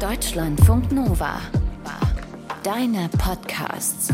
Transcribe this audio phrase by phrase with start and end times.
[0.00, 1.40] Deutschlandfunk Nova.
[2.62, 4.12] Deine Podcasts.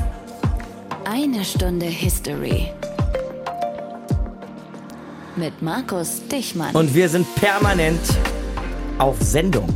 [1.05, 2.69] Eine Stunde History.
[5.34, 6.73] Mit Markus Dichmann.
[6.76, 8.00] Und wir sind permanent
[8.98, 9.68] auf Sendung.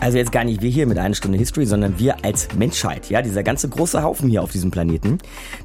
[0.00, 3.20] Also jetzt gar nicht wir hier mit einer Stunde History, sondern wir als Menschheit, ja,
[3.20, 5.18] dieser ganze große Haufen hier auf diesem Planeten.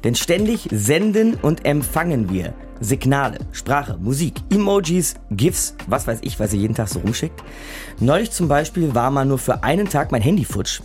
[0.04, 2.52] Denn ständig senden und empfangen wir
[2.82, 7.42] Signale, Sprache, Musik, Emojis, GIFs, was weiß ich, was ihr jeden Tag so rumschickt.
[8.00, 10.80] Neulich zum Beispiel war mal nur für einen Tag mein Handy futsch.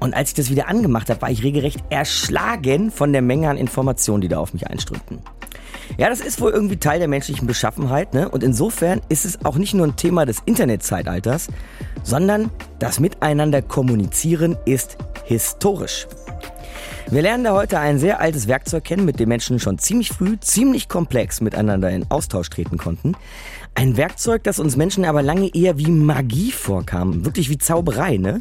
[0.00, 3.56] Und als ich das wieder angemacht habe, war ich regelrecht erschlagen von der Menge an
[3.56, 5.20] Informationen, die da auf mich einströmten.
[5.98, 8.28] Ja, das ist wohl irgendwie Teil der menschlichen Beschaffenheit, ne?
[8.28, 11.48] Und insofern ist es auch nicht nur ein Thema des Internetzeitalters,
[12.02, 16.06] sondern das Miteinander kommunizieren ist historisch.
[17.12, 20.40] Wir lernen da heute ein sehr altes Werkzeug kennen, mit dem Menschen schon ziemlich früh,
[20.40, 23.12] ziemlich komplex miteinander in Austausch treten konnten.
[23.74, 28.40] Ein Werkzeug, das uns Menschen aber lange eher wie Magie vorkam, wirklich wie Zauberei, ne?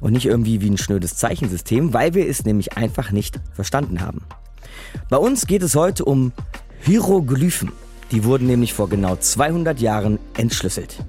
[0.00, 4.22] Und nicht irgendwie wie ein schnödes Zeichensystem, weil wir es nämlich einfach nicht verstanden haben.
[5.10, 6.32] Bei uns geht es heute um
[6.80, 7.72] Hieroglyphen.
[8.10, 11.04] Die wurden nämlich vor genau 200 Jahren entschlüsselt.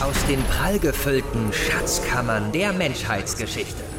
[0.00, 3.93] Aus den prallgefüllten Schatzkammern der Menschheitsgeschichte.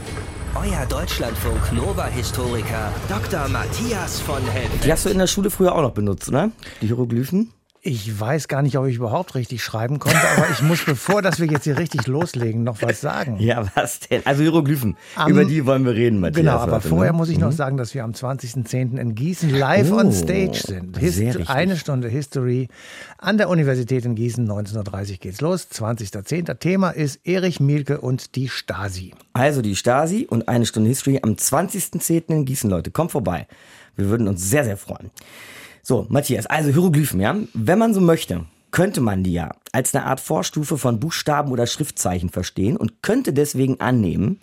[0.56, 3.50] Euer Deutschlandfunk Nova-Historiker Dr.
[3.50, 4.72] Matthias von Helm.
[4.86, 6.52] Die hast du in der Schule früher auch noch benutzt, ne?
[6.82, 7.52] Die Hieroglyphen?
[7.88, 11.40] Ich weiß gar nicht, ob ich überhaupt richtig schreiben konnte, aber ich muss, bevor dass
[11.40, 13.38] wir jetzt hier richtig loslegen, noch was sagen.
[13.40, 14.24] Ja, was denn?
[14.26, 16.44] Also Hieroglyphen, am, über die wollen wir reden, Matthias.
[16.44, 17.18] Genau, aber heute, vorher ne?
[17.20, 18.98] muss ich noch sagen, dass wir am 20.10.
[18.98, 20.98] in Gießen live Oh, on stage sind.
[20.98, 22.70] Hist eine Stunde History
[23.20, 26.58] an der Universität in Gießen, 19.30 Uhr geht's los, 20.10.
[26.58, 29.14] Thema ist Erich Mielke und die Stasi.
[29.34, 32.30] Also die Stasi und eine Stunde History am 20.10.
[32.30, 32.90] in Gießen, Leute.
[32.90, 33.46] Kommt vorbei.
[33.96, 35.12] Wir würden uns sehr, sehr freuen.
[35.88, 37.36] So, Matthias, also Hieroglyphen, ja.
[37.54, 41.68] Wenn man so möchte, könnte man die ja als eine Art Vorstufe von Buchstaben oder
[41.68, 44.40] Schriftzeichen verstehen und könnte deswegen annehmen,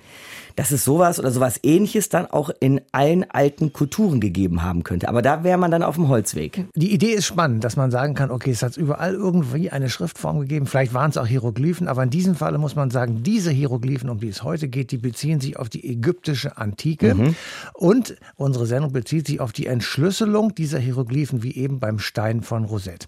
[0.56, 5.08] dass es sowas oder sowas ähnliches dann auch in allen alten Kulturen gegeben haben könnte.
[5.08, 6.66] Aber da wäre man dann auf dem Holzweg.
[6.74, 10.40] Die Idee ist spannend, dass man sagen kann, okay, es hat überall irgendwie eine Schriftform
[10.40, 10.66] gegeben.
[10.66, 14.20] Vielleicht waren es auch Hieroglyphen, aber in diesem Falle muss man sagen, diese Hieroglyphen, um
[14.20, 17.34] die es heute geht, die beziehen sich auf die ägyptische Antike.
[17.74, 22.64] Und unsere Sendung bezieht sich auf die Entschlüsselung dieser Hieroglyphen, wie eben beim Stein von
[22.64, 23.06] Rosette.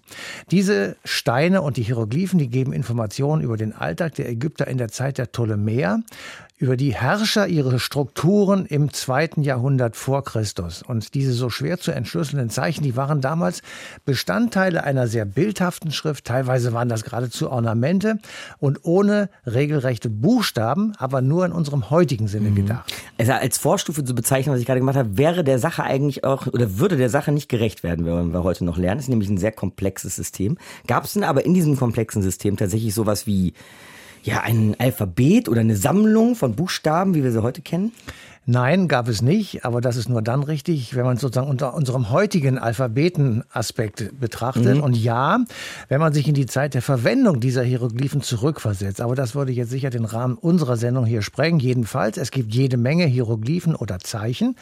[0.51, 4.89] Diese Steine und die Hieroglyphen, die geben Informationen über den Alltag der Ägypter in der
[4.89, 5.99] Zeit der Ptolemäer
[6.57, 10.83] über die Herrscher, ihre Strukturen im zweiten Jahrhundert vor Christus.
[10.83, 13.61] Und diese so schwer zu entschlüsselnden Zeichen, die waren damals
[14.05, 16.23] Bestandteile einer sehr bildhaften Schrift.
[16.23, 18.19] Teilweise waren das geradezu Ornamente
[18.57, 22.93] und ohne regelrechte Buchstaben, aber nur in unserem heutigen Sinne gedacht.
[23.17, 26.47] Also als Vorstufe zu bezeichnen, was ich gerade gemacht habe, wäre der Sache eigentlich auch
[26.47, 28.99] oder würde der Sache nicht gerecht werden, wenn wir heute noch lernen.
[28.99, 30.57] Das ist nämlich ein sehr komplexes System.
[30.87, 33.53] Gab es denn aber in diesem komplexen System tatsächlich sowas wie
[34.25, 37.93] ja ein Alphabet oder eine Sammlung von Buchstaben, wie wir sie heute kennen?
[38.47, 41.73] Nein, gab es nicht, aber das ist nur dann richtig, wenn man es sozusagen unter
[41.73, 44.79] unserem heutigen Alphabetenaspekt betrachtet.
[44.79, 45.39] Und ja,
[45.89, 49.01] wenn man sich in die Zeit der Verwendung dieser Hieroglyphen zurückversetzt.
[49.01, 51.59] Aber das würde jetzt sicher den Rahmen unserer Sendung hier sprengen.
[51.59, 54.55] Jedenfalls, es gibt jede Menge Hieroglyphen oder Zeichen.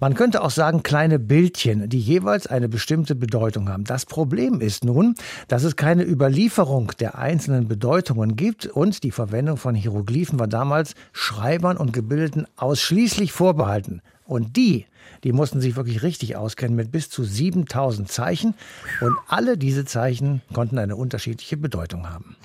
[0.00, 3.84] Man könnte auch sagen kleine Bildchen, die jeweils eine bestimmte Bedeutung haben.
[3.84, 5.14] Das Problem ist nun,
[5.46, 10.96] dass es keine Überlieferung der einzelnen Bedeutungen gibt und die Verwendung von Hieroglyphen war damals
[11.12, 14.02] Schreibern und Gebildeten ausschließlich vorbehalten.
[14.24, 14.86] Und die,
[15.24, 18.54] die mussten sich wirklich richtig auskennen mit bis zu 7000 Zeichen.
[19.00, 22.36] Und alle diese Zeichen konnten eine unterschiedliche Bedeutung haben.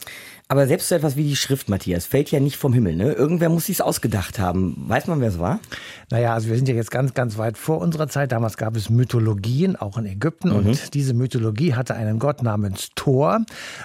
[0.54, 2.96] Aber selbst so etwas wie die Schrift, Matthias, fällt ja nicht vom Himmel.
[2.96, 3.12] Ne?
[3.14, 4.76] Irgendwer muss sich's ausgedacht haben.
[4.88, 5.60] Weiß man, wer es war?
[6.12, 8.32] Naja, also wir sind ja jetzt ganz, ganz weit vor unserer Zeit.
[8.32, 10.52] Damals gab es Mythologien, auch in Ägypten.
[10.52, 13.40] Und diese Mythologie hatte einen Gott namens Thor.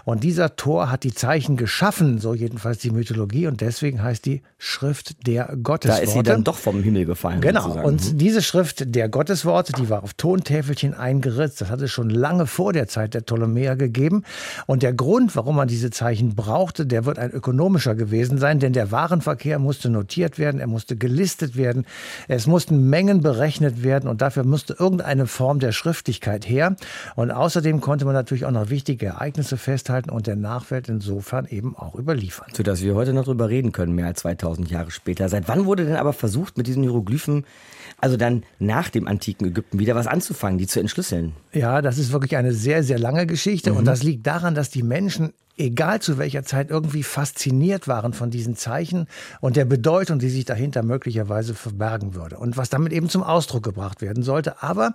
[0.05, 3.47] Und dieser Thor hat die Zeichen geschaffen, so jedenfalls die Mythologie.
[3.47, 6.05] Und deswegen heißt die Schrift der Da Gottesworte.
[6.05, 7.41] ist sie dann doch vom Himmel gefallen.
[7.41, 7.63] Genau.
[7.63, 7.87] sozusagen.
[7.87, 11.63] Und diese Schrift der Gottesworte, die war auf Tontäfelchen eingeritzt.
[11.63, 14.25] Das hat es schon lange vor der Zeit der Ptolemäer gegeben.
[14.67, 18.73] Und der Grund, warum man diese Zeichen brauchte, der wird ein ökonomischer gewesen sein, denn
[18.73, 21.87] der Warenverkehr musste notiert werden, er musste gelistet werden,
[22.27, 26.75] es mussten Mengen berechnet werden und dafür musste irgendeine Form der Schriftlichkeit her.
[27.15, 31.77] Und außerdem konnte man natürlich auch noch wichtige Ereignisse festhalten und der Nachwelt insofern eben
[31.77, 32.49] auch überliefern.
[32.53, 35.29] Sodass wir heute noch drüber reden können, mehr als 2000 Jahre später.
[35.29, 37.45] Seit wann wurde denn aber versucht, mit diesen Hieroglyphen,
[38.01, 41.35] also dann nach dem antiken Ägypten, wieder was anzufangen, die zu entschlüsseln?
[41.53, 43.73] Ja, das ist wirklich eine sehr, sehr lange Geschichte.
[43.73, 48.31] Und das liegt daran, dass die Menschen egal zu welcher Zeit, irgendwie fasziniert waren von
[48.31, 49.07] diesen Zeichen
[49.41, 53.63] und der Bedeutung, die sich dahinter möglicherweise verbergen würde und was damit eben zum Ausdruck
[53.63, 54.63] gebracht werden sollte.
[54.63, 54.93] Aber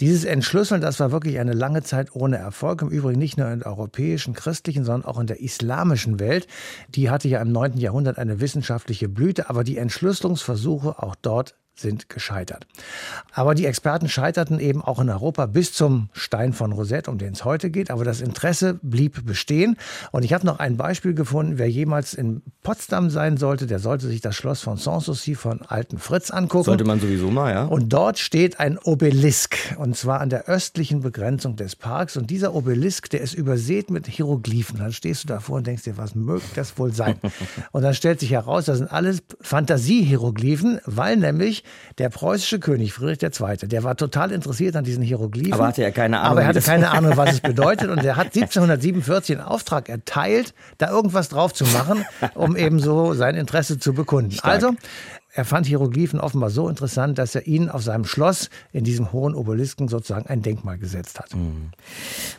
[0.00, 2.82] dieses Entschlüsseln, das war wirklich eine lange Zeit ohne Erfolg.
[2.82, 6.46] Im Übrigen nicht nur in der europäischen, christlichen, sondern auch in der islamischen Welt.
[6.88, 7.78] Die hatte ja im 9.
[7.78, 12.66] Jahrhundert eine wissenschaftliche Blüte, aber die Entschlüsselungsversuche auch dort sind gescheitert.
[13.32, 17.32] Aber die Experten scheiterten eben auch in Europa bis zum Stein von Rosette, um den
[17.32, 17.90] es heute geht.
[17.90, 19.76] Aber das Interesse blieb bestehen.
[20.12, 21.58] Und ich habe noch ein Beispiel gefunden.
[21.58, 25.98] Wer jemals in Potsdam sein sollte, der sollte sich das Schloss von Sanssouci von Alten
[25.98, 26.64] Fritz angucken.
[26.64, 27.64] Sollte man sowieso mal, ja.
[27.64, 29.56] Und dort steht ein Obelisk.
[29.78, 32.16] Und zwar an der östlichen Begrenzung des Parks.
[32.16, 34.78] Und dieser Obelisk, der ist übersät mit Hieroglyphen.
[34.78, 37.16] Dann stehst du davor und denkst dir, was möge das wohl sein?
[37.72, 41.63] und dann stellt sich heraus, das sind alles Fantasie-Hieroglyphen, weil nämlich
[41.98, 45.52] der preußische König Friedrich II., der war total interessiert an diesen Hieroglyphen.
[45.52, 46.30] Aber hatte ja keine Ahnung.
[46.32, 47.90] Aber er hatte keine Ahnung, was es bedeutet.
[47.90, 53.14] Und er hat 1747 einen Auftrag erteilt, da irgendwas drauf zu machen, um eben so
[53.14, 54.32] sein Interesse zu bekunden.
[54.32, 54.52] Stark.
[54.52, 54.74] Also,
[55.36, 59.34] er fand Hieroglyphen offenbar so interessant, dass er ihnen auf seinem Schloss in diesem hohen
[59.34, 61.34] Obelisken sozusagen ein Denkmal gesetzt hat.
[61.34, 61.70] Mhm.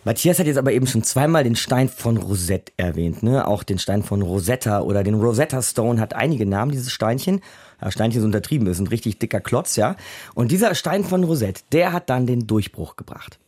[0.06, 3.46] Matthias hat jetzt aber eben schon zweimal den Stein von Rosette erwähnt, ne?
[3.48, 7.42] Auch den Stein von Rosetta oder den Rosetta Stone hat einige Namen, dieses Steinchen.
[7.82, 9.96] Ja, Steinchen ist untertrieben, ist ein richtig dicker Klotz, ja.
[10.34, 13.40] Und dieser Stein von Rosette, der hat dann den Durchbruch gebracht.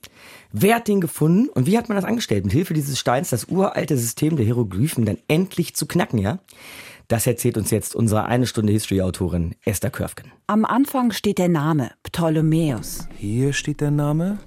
[0.52, 3.46] Wer hat den gefunden und wie hat man das angestellt, mit Hilfe dieses Steins das
[3.46, 6.40] uralte System der Hieroglyphen dann endlich zu knacken, ja?
[7.08, 10.32] Das erzählt uns jetzt unsere eine Stunde History-Autorin Esther Körfgen.
[10.48, 13.08] Am Anfang steht der Name Ptolemäus.
[13.18, 14.40] Hier steht der Name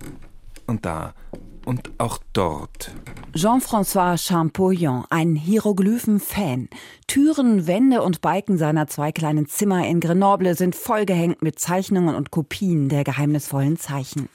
[0.67, 1.15] und da
[1.71, 2.91] und auch dort.
[3.33, 6.69] Jean-François Champollion, ein Hieroglyphen-Fan.
[7.07, 12.33] Türen, Wände und Balken seiner zwei kleinen Zimmer in Grenoble sind vollgehängt mit Zeichnungen und
[12.33, 14.29] Kopien der geheimnisvollen Zeichen.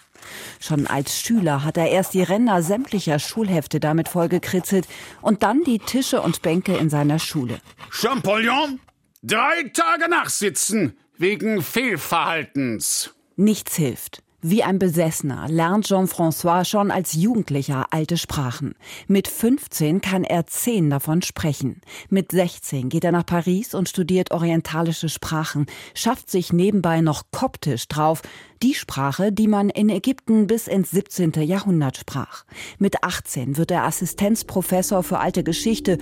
[0.62, 4.88] Schon als Schüler hat er erst die Ränder sämtlicher Schulhefte damit vollgekritzelt
[5.22, 7.60] und dann die Tische und Bänke in seiner Schule.
[7.90, 8.80] Champollion,
[9.24, 13.14] drei Tage nachsitzen wegen Fehlverhaltens.
[13.36, 14.25] Nichts hilft.
[14.48, 18.76] Wie ein Besessener lernt Jean-François schon als Jugendlicher alte Sprachen.
[19.08, 21.82] Mit 15 kann er zehn davon sprechen.
[22.10, 25.66] Mit 16 geht er nach Paris und studiert orientalische Sprachen,
[25.96, 28.22] schafft sich nebenbei noch Koptisch drauf,
[28.62, 31.32] die Sprache, die man in Ägypten bis ins 17.
[31.42, 32.44] Jahrhundert sprach.
[32.78, 35.98] Mit 18 wird er Assistenzprofessor für alte Geschichte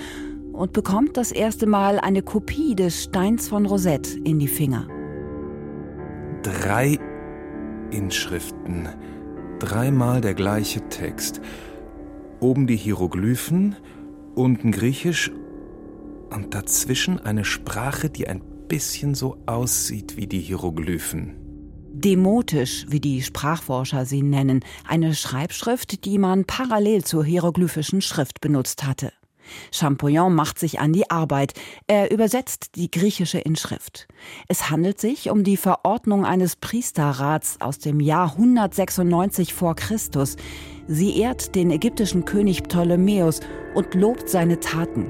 [0.52, 4.90] und bekommt das erste Mal eine Kopie des Steins von Rosette in die Finger.
[6.44, 7.00] Drei
[7.94, 8.90] Inschriften.
[9.60, 11.42] Dreimal der gleiche Text.
[12.40, 13.76] Oben die Hieroglyphen,
[14.36, 15.32] unten Griechisch
[16.32, 21.36] und dazwischen eine Sprache, die ein bisschen so aussieht wie die Hieroglyphen.
[21.94, 28.84] Demotisch, wie die Sprachforscher sie nennen, eine Schreibschrift, die man parallel zur hieroglyphischen Schrift benutzt
[28.84, 29.14] hatte.
[29.72, 31.54] Champollion macht sich an die Arbeit.
[31.88, 34.08] Er übersetzt die griechische Inschrift.
[34.48, 40.36] Es handelt sich um die Verordnung eines Priesterrats aus dem Jahr 196 vor Christus.
[40.88, 43.40] Sie ehrt den ägyptischen König Ptolemäus
[43.76, 45.10] und lobt seine Taten.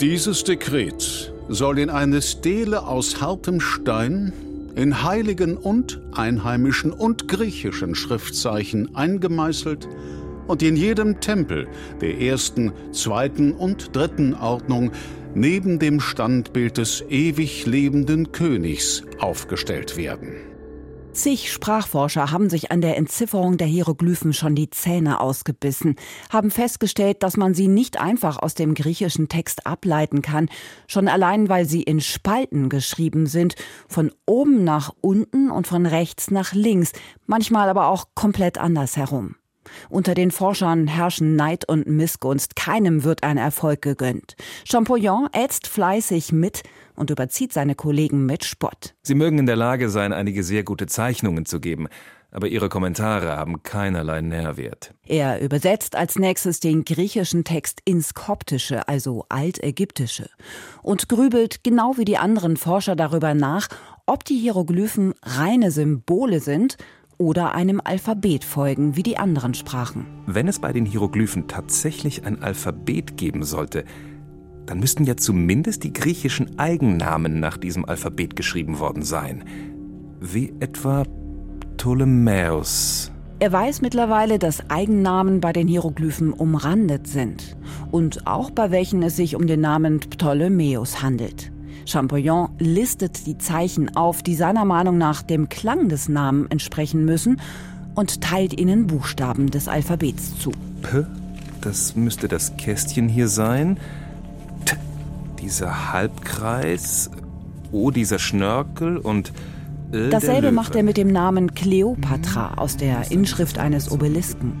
[0.00, 4.32] Dieses Dekret soll in eine Stele aus hartem Stein
[4.74, 9.88] in heiligen und einheimischen und griechischen Schriftzeichen eingemeißelt
[10.46, 11.68] und in jedem Tempel
[12.00, 14.92] der ersten, zweiten und dritten Ordnung
[15.34, 20.56] neben dem Standbild des ewig lebenden Königs aufgestellt werden.
[21.16, 25.96] Zig Sprachforscher haben sich an der Entzifferung der Hieroglyphen schon die Zähne ausgebissen,
[26.30, 30.50] haben festgestellt, dass man sie nicht einfach aus dem griechischen Text ableiten kann,
[30.86, 33.54] schon allein weil sie in Spalten geschrieben sind,
[33.88, 36.92] von oben nach unten und von rechts nach links,
[37.24, 39.36] manchmal aber auch komplett andersherum.
[39.88, 42.56] Unter den Forschern herrschen Neid und Missgunst.
[42.56, 44.36] Keinem wird ein Erfolg gegönnt.
[44.64, 46.62] Champollion ätzt fleißig mit
[46.94, 48.94] und überzieht seine Kollegen mit Spott.
[49.02, 51.88] Sie mögen in der Lage sein, einige sehr gute Zeichnungen zu geben,
[52.30, 54.92] aber ihre Kommentare haben keinerlei Nährwert.
[55.06, 60.28] Er übersetzt als nächstes den griechischen Text ins Koptische, also Altägyptische,
[60.82, 63.68] und grübelt genau wie die anderen Forscher darüber nach,
[64.06, 66.76] ob die Hieroglyphen reine Symbole sind
[67.18, 70.06] oder einem Alphabet folgen wie die anderen Sprachen.
[70.26, 73.84] Wenn es bei den Hieroglyphen tatsächlich ein Alphabet geben sollte,
[74.66, 79.44] dann müssten ja zumindest die griechischen Eigennamen nach diesem Alphabet geschrieben worden sein.
[80.20, 81.04] Wie etwa
[81.76, 83.12] Ptolemäus.
[83.38, 87.56] Er weiß mittlerweile, dass Eigennamen bei den Hieroglyphen umrandet sind
[87.90, 91.52] und auch bei welchen es sich um den Namen Ptolemäus handelt.
[91.86, 97.40] Champollion listet die Zeichen auf, die seiner Meinung nach dem Klang des Namens entsprechen müssen
[97.94, 100.50] und teilt ihnen Buchstaben des Alphabets zu.
[100.82, 101.04] P,
[101.60, 103.78] das müsste das Kästchen hier sein.
[104.64, 104.76] T
[105.40, 107.10] dieser Halbkreis.
[107.72, 109.32] Oh, dieser Schnörkel und.
[109.92, 114.52] Äh, Dasselbe macht er mit dem Namen Kleopatra aus der Inschrift eines Obelisken.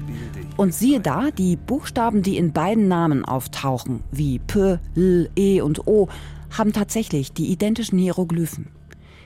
[0.56, 5.86] Und siehe da, die Buchstaben, die in beiden Namen auftauchen, wie P, L, E und
[5.86, 6.08] O,
[6.58, 8.68] haben tatsächlich die identischen Hieroglyphen.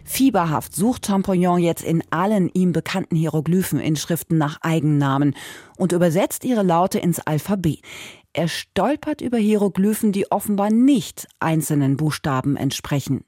[0.05, 5.37] Fieberhaft sucht Champollion jetzt in allen ihm bekannten Hieroglypheninschriften nach Eigennamen
[5.77, 7.81] und übersetzt ihre Laute ins Alphabet.
[8.33, 13.25] Er stolpert über Hieroglyphen, die offenbar nicht einzelnen Buchstaben entsprechen.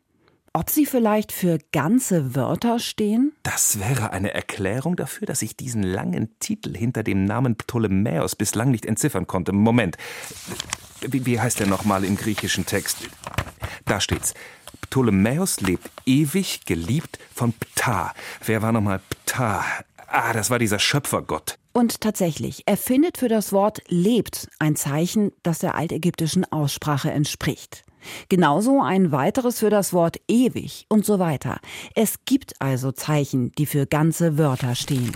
[0.54, 3.32] Ob sie vielleicht für ganze Wörter stehen?
[3.42, 8.70] Das wäre eine Erklärung dafür, dass ich diesen langen Titel hinter dem Namen Ptolemäus bislang
[8.70, 9.52] nicht entziffern konnte.
[9.52, 9.96] Moment.
[11.00, 13.08] Wie, heißt der nochmal im griechischen Text?
[13.86, 14.34] Da steht's.
[14.82, 18.12] Ptolemäus lebt ewig geliebt von Ptah.
[18.44, 19.64] Wer war nochmal Ptah?
[20.06, 21.56] Ah, das war dieser Schöpfergott.
[21.72, 27.84] Und tatsächlich, er findet für das Wort lebt ein Zeichen, das der altägyptischen Aussprache entspricht.
[28.28, 31.58] Genauso ein weiteres für das Wort ewig und so weiter.
[31.94, 35.12] Es gibt also Zeichen, die für ganze Wörter stehen.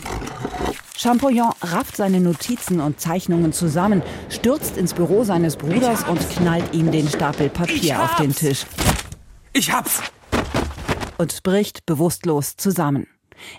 [0.96, 6.90] Champollion rafft seine Notizen und Zeichnungen zusammen, stürzt ins Büro seines Bruders und knallt ihm
[6.90, 8.64] den Stapel Papier auf den Tisch.
[9.52, 10.00] Ich hab's!
[11.18, 13.06] Und bricht bewusstlos zusammen.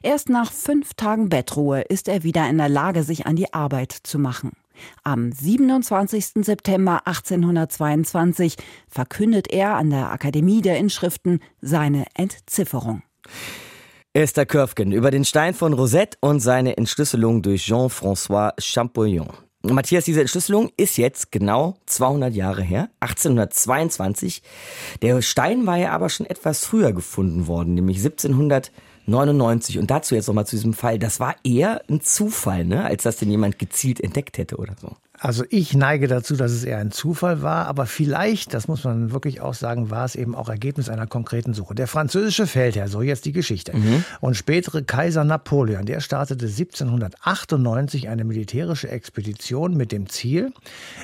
[0.02, 3.92] Erst nach fünf Tagen Bettruhe ist er wieder in der Lage, sich an die Arbeit
[3.92, 4.54] zu machen.
[5.04, 6.44] Am 27.
[6.46, 8.56] September 1822
[8.88, 13.04] verkündet er an der Akademie der Inschriften seine Entzifferung.
[14.14, 19.30] Esther Körfgen über den Stein von Rosette und seine Entschlüsselung durch Jean-François Champollion.
[19.64, 24.42] Matthias, diese Entschlüsselung ist jetzt genau 200 Jahre her, 1822.
[25.02, 28.02] Der Stein war ja aber schon etwas früher gefunden worden, nämlich
[29.08, 29.80] 1799.
[29.80, 31.00] Und dazu jetzt nochmal zu diesem Fall.
[31.00, 32.84] Das war eher ein Zufall, ne?
[32.84, 34.96] als dass den jemand gezielt entdeckt hätte oder so.
[35.20, 39.12] Also ich neige dazu, dass es eher ein Zufall war, aber vielleicht, das muss man
[39.12, 41.74] wirklich auch sagen, war es eben auch Ergebnis einer konkreten Suche.
[41.74, 44.04] Der französische Feldherr, so jetzt die Geschichte, mhm.
[44.22, 50.54] und spätere Kaiser Napoleon, der startete 1798 eine militärische Expedition mit dem Ziel,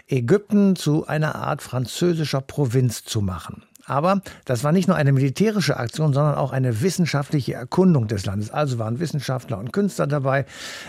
[0.08, 3.64] Ägypten zu einer Art französischer Provinz zu machen.
[3.86, 8.52] Aber das war nicht nur eine militärische Aktion, sondern auch eine wissenschaftliche Erkundung des Landes.
[8.52, 10.46] Also waren Wissenschaftler und Künstler dabei,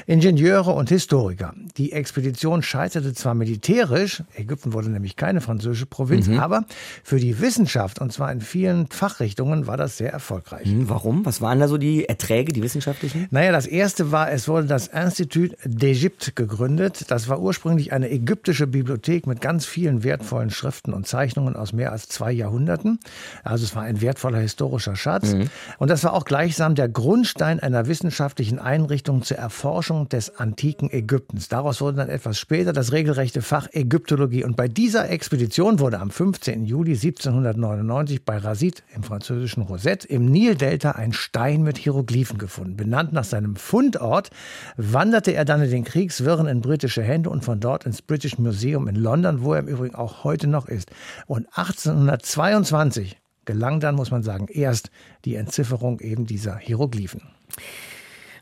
[0.07, 1.55] Ingenieure und Historiker.
[1.77, 6.39] Die Expedition scheiterte zwar militärisch, Ägypten wurde nämlich keine französische Provinz, mhm.
[6.39, 6.65] aber
[7.03, 10.67] für die Wissenschaft, und zwar in vielen Fachrichtungen, war das sehr erfolgreich.
[10.67, 11.27] Mhm, warum?
[11.27, 13.27] Was waren da so die Erträge, die wissenschaftlichen?
[13.31, 17.07] Naja, das erste war, es wurde das Institut d'Égypte gegründet.
[17.09, 21.93] Das war ursprünglich eine ägyptische Bibliothek mit ganz vielen wertvollen Schriften und Zeichnungen aus mehr
[21.93, 22.84] als zwei Jahrhunderten.
[22.85, 23.01] Monaten.
[23.43, 25.33] Also es war ein wertvoller historischer Schatz.
[25.33, 25.49] Mhm.
[25.79, 31.49] Und das war auch gleichsam der Grundstein einer wissenschaftlichen Einrichtung zur Erforschung des antiken Ägyptens.
[31.49, 34.45] Daraus wurde dann etwas später das regelrechte Fach Ägyptologie.
[34.45, 36.65] Und bei dieser Expedition wurde am 15.
[36.65, 42.77] Juli 1799 bei Rasit im französischen Rosette im Nildelta ein Stein mit Hieroglyphen gefunden.
[42.77, 44.31] Benannt nach seinem Fundort
[44.77, 48.89] wanderte er dann in den Kriegswirren in britische Hände und von dort ins British Museum
[48.89, 50.91] in London, wo er im Übrigen auch heute noch ist.
[51.27, 54.91] Und 1822 1920 gelang dann, muss man sagen, erst
[55.25, 57.23] die Entzifferung eben dieser Hieroglyphen.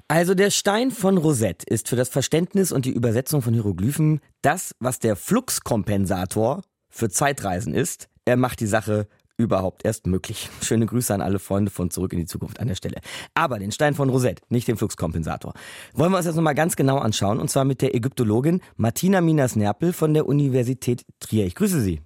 [0.09, 4.75] Also der Stein von Rosette ist für das Verständnis und die Übersetzung von Hieroglyphen das,
[4.79, 8.09] was der Fluxkompensator für Zeitreisen ist.
[8.25, 9.07] Er macht die Sache
[9.39, 10.51] überhaupt erst möglich.
[10.62, 13.01] Schöne Grüße an alle Freunde von Zurück in die Zukunft an der Stelle.
[13.35, 15.55] Aber den Stein von Rosette, nicht den Fluxkompensator.
[15.95, 19.57] Wollen wir uns jetzt nochmal ganz genau anschauen und zwar mit der Ägyptologin Martina Minas
[19.57, 21.47] Nerpel von der Universität Trier.
[21.47, 22.03] Ich grüße Sie.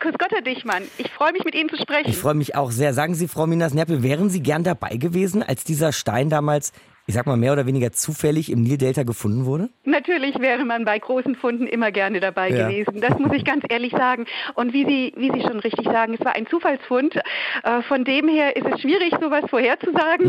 [0.00, 0.82] Grüß Gott, Herr Dichmann.
[0.98, 2.08] Ich freue mich, mit Ihnen zu sprechen.
[2.08, 2.94] Ich freue mich auch sehr.
[2.94, 6.72] Sagen Sie, Frau Minas Nerpel, wären Sie gern dabei gewesen, als dieser Stein damals
[7.08, 9.70] ich sag mal, mehr oder weniger zufällig im Nildelta gefunden wurde?
[9.84, 12.66] Natürlich wäre man bei großen Funden immer gerne dabei ja.
[12.66, 13.00] gewesen.
[13.00, 14.26] Das muss ich ganz ehrlich sagen.
[14.54, 17.14] Und wie Sie, wie Sie schon richtig sagen, es war ein Zufallsfund.
[17.62, 20.28] Äh, von dem her ist es schwierig, sowas vorherzusagen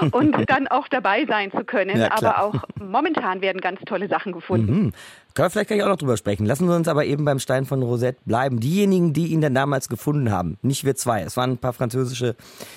[0.00, 0.08] mhm.
[0.12, 1.98] und dann auch dabei sein zu können.
[1.98, 4.84] Ja, aber auch momentan werden ganz tolle Sachen gefunden.
[4.84, 4.92] Mhm.
[5.34, 6.46] Können wir vielleicht gleich auch noch drüber sprechen.
[6.46, 8.60] Lassen wir uns aber eben beim Stein von Rosette bleiben.
[8.60, 12.36] Diejenigen, die ihn dann damals gefunden haben, nicht wir zwei, es waren ein paar französische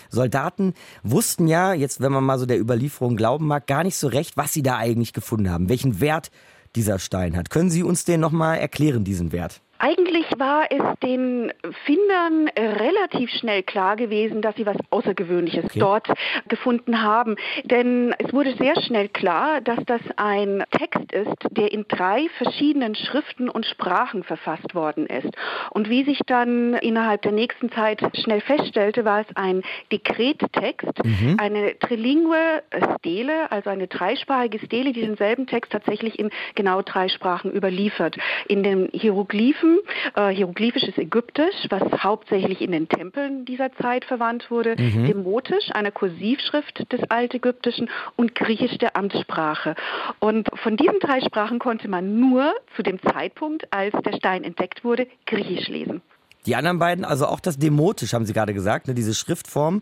[0.09, 0.73] Soldaten,
[1.03, 4.37] wussten ja, jetzt wenn man mal so der Überlieferung glauben mag, gar nicht so recht,
[4.37, 6.31] was sie da eigentlich gefunden haben, welchen Wert
[6.75, 7.51] dieser Stein hat.
[7.51, 9.61] Können Sie uns den nochmal erklären, diesen Wert?
[9.79, 11.51] Eigentlich war es den
[11.85, 15.79] Findern relativ schnell klar gewesen, dass sie was Außergewöhnliches okay.
[15.79, 16.07] dort
[16.47, 17.35] gefunden haben.
[17.65, 22.95] Denn es wurde sehr schnell klar, dass das ein Text ist, der in drei verschiedenen
[22.95, 25.29] Schriften und Sprachen verfasst worden ist.
[25.71, 31.37] Und wie sich dann innerhalb der nächsten Zeit schnell feststellte, war es ein Dekrettext, mhm.
[31.39, 32.63] eine trilingue
[32.97, 38.17] Stele, also eine dreisprachige Stele, die denselben Text tatsächlich in genau drei Sprachen überliefert.
[38.47, 39.79] In den Hieroglyphen Hieroglyphen.
[40.15, 45.05] Äh, hieroglyphisches Ägyptisch, was hauptsächlich in den Tempeln dieser Zeit verwandt wurde, mhm.
[45.05, 49.75] Demotisch, eine Kursivschrift des Altägyptischen und Griechisch der Amtssprache.
[50.19, 54.83] Und von diesen drei Sprachen konnte man nur zu dem Zeitpunkt, als der Stein entdeckt
[54.83, 56.01] wurde, Griechisch lesen.
[56.45, 59.81] Die anderen beiden, also auch das Demotisch, haben Sie gerade gesagt, ne, diese Schriftform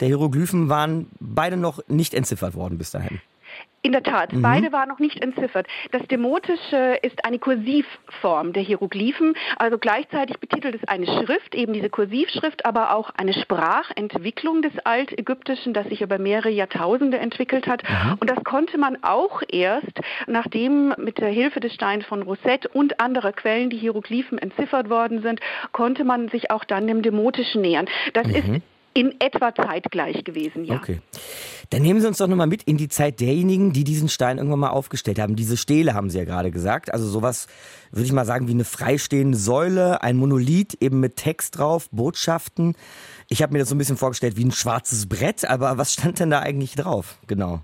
[0.00, 3.20] der Hieroglyphen waren beide noch nicht entziffert worden bis dahin.
[3.84, 4.42] In der Tat, mhm.
[4.42, 5.66] beide waren noch nicht entziffert.
[5.90, 11.90] Das Demotische ist eine Kursivform der Hieroglyphen, also gleichzeitig betitelt es eine Schrift, eben diese
[11.90, 17.82] Kursivschrift, aber auch eine Sprachentwicklung des Altägyptischen, das sich über mehrere Jahrtausende entwickelt hat.
[17.82, 18.18] Mhm.
[18.20, 23.00] Und das konnte man auch erst, nachdem mit der Hilfe des Steins von Rosette und
[23.00, 25.40] anderer Quellen die Hieroglyphen entziffert worden sind,
[25.72, 27.86] konnte man sich auch dann dem Demotischen nähern.
[28.12, 28.34] Das mhm.
[28.34, 28.62] ist
[28.94, 30.76] in etwa zeitgleich gewesen, ja.
[30.76, 31.00] Okay.
[31.70, 34.60] Dann nehmen Sie uns doch nochmal mit in die Zeit derjenigen, die diesen Stein irgendwann
[34.60, 35.36] mal aufgestellt haben.
[35.36, 36.92] Diese Stele haben Sie ja gerade gesagt.
[36.92, 37.46] Also sowas,
[37.90, 42.74] würde ich mal sagen, wie eine freistehende Säule, ein Monolith eben mit Text drauf, Botschaften.
[43.28, 46.20] Ich habe mir das so ein bisschen vorgestellt wie ein schwarzes Brett, aber was stand
[46.20, 47.18] denn da eigentlich drauf?
[47.26, 47.60] Genau.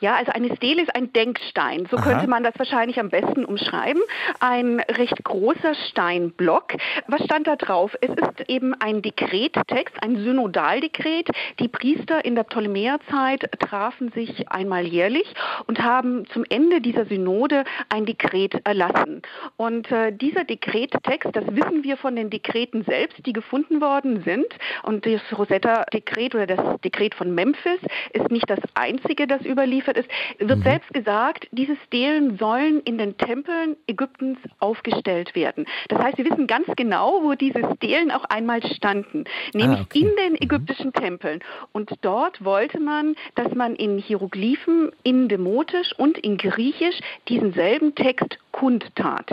[0.00, 1.86] Ja, also eine Stele ist ein Denkstein.
[1.90, 2.04] So Aha.
[2.04, 4.02] könnte man das wahrscheinlich am besten umschreiben.
[4.40, 6.74] Ein recht großer Steinblock.
[7.06, 7.96] Was stand da drauf?
[8.00, 11.28] Es ist eben ein Dekrettext, ein Synodaldekret.
[11.58, 15.26] Die Priester in der Ptolemäerzeit trafen sich einmal jährlich
[15.66, 19.22] und haben zum Ende dieser Synode ein Dekret erlassen.
[19.56, 24.46] Und äh, dieser Dekrettext, das wissen wir von den Dekreten selbst, die gefunden worden sind.
[24.82, 27.80] Und das Rosetta-Dekret oder das Dekret von Memphis
[28.12, 30.62] ist nicht das einzige, das überliefert ist, wird mhm.
[30.62, 35.66] selbst gesagt, diese Stelen sollen in den Tempeln Ägyptens aufgestellt werden.
[35.88, 40.00] Das heißt, wir wissen ganz genau, wo diese Stelen auch einmal standen, nämlich ah, okay.
[40.00, 40.38] in den mhm.
[40.40, 40.90] ägyptischen.
[41.00, 41.40] Tempeln.
[41.72, 47.94] Und dort wollte man, dass man in Hieroglyphen, in Demotisch und in Griechisch diesen selben
[47.94, 49.30] Text kundtat.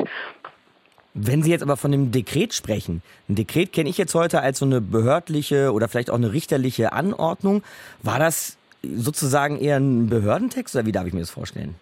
[1.13, 4.59] Wenn Sie jetzt aber von dem Dekret sprechen, ein Dekret kenne ich jetzt heute als
[4.59, 7.63] so eine behördliche oder vielleicht auch eine richterliche Anordnung.
[8.03, 11.75] War das sozusagen eher ein Behördentext oder wie darf ich mir das vorstellen?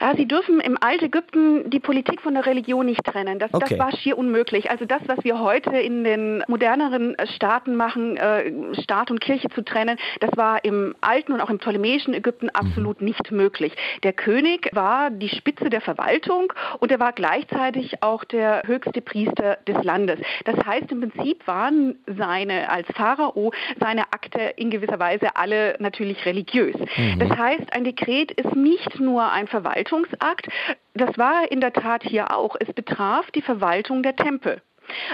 [0.00, 3.38] Ja, Sie dürfen im Altägypten die Politik von der Religion nicht trennen.
[3.38, 3.66] Das, okay.
[3.70, 4.70] das war schier unmöglich.
[4.70, 8.52] Also das, was wir heute in den moderneren Staaten machen, äh,
[8.82, 13.00] Staat und Kirche zu trennen, das war im alten und auch im ptolemäischen Ägypten absolut
[13.00, 13.08] mhm.
[13.08, 13.72] nicht möglich.
[14.02, 19.58] Der König war die Spitze der Verwaltung und er war gleichzeitig auch der höchste Priester
[19.66, 20.18] des Landes.
[20.44, 26.24] Das heißt, im Prinzip waren seine, als Pharao, seine Akte in gewisser Weise alle natürlich
[26.26, 26.76] religiös.
[26.96, 27.18] Mhm.
[27.18, 30.48] Das heißt, ein Dekret ist nicht nur ein Verwaltungsakt.
[30.94, 32.56] Das war in der Tat hier auch.
[32.58, 34.60] Es betraf die Verwaltung der Tempel.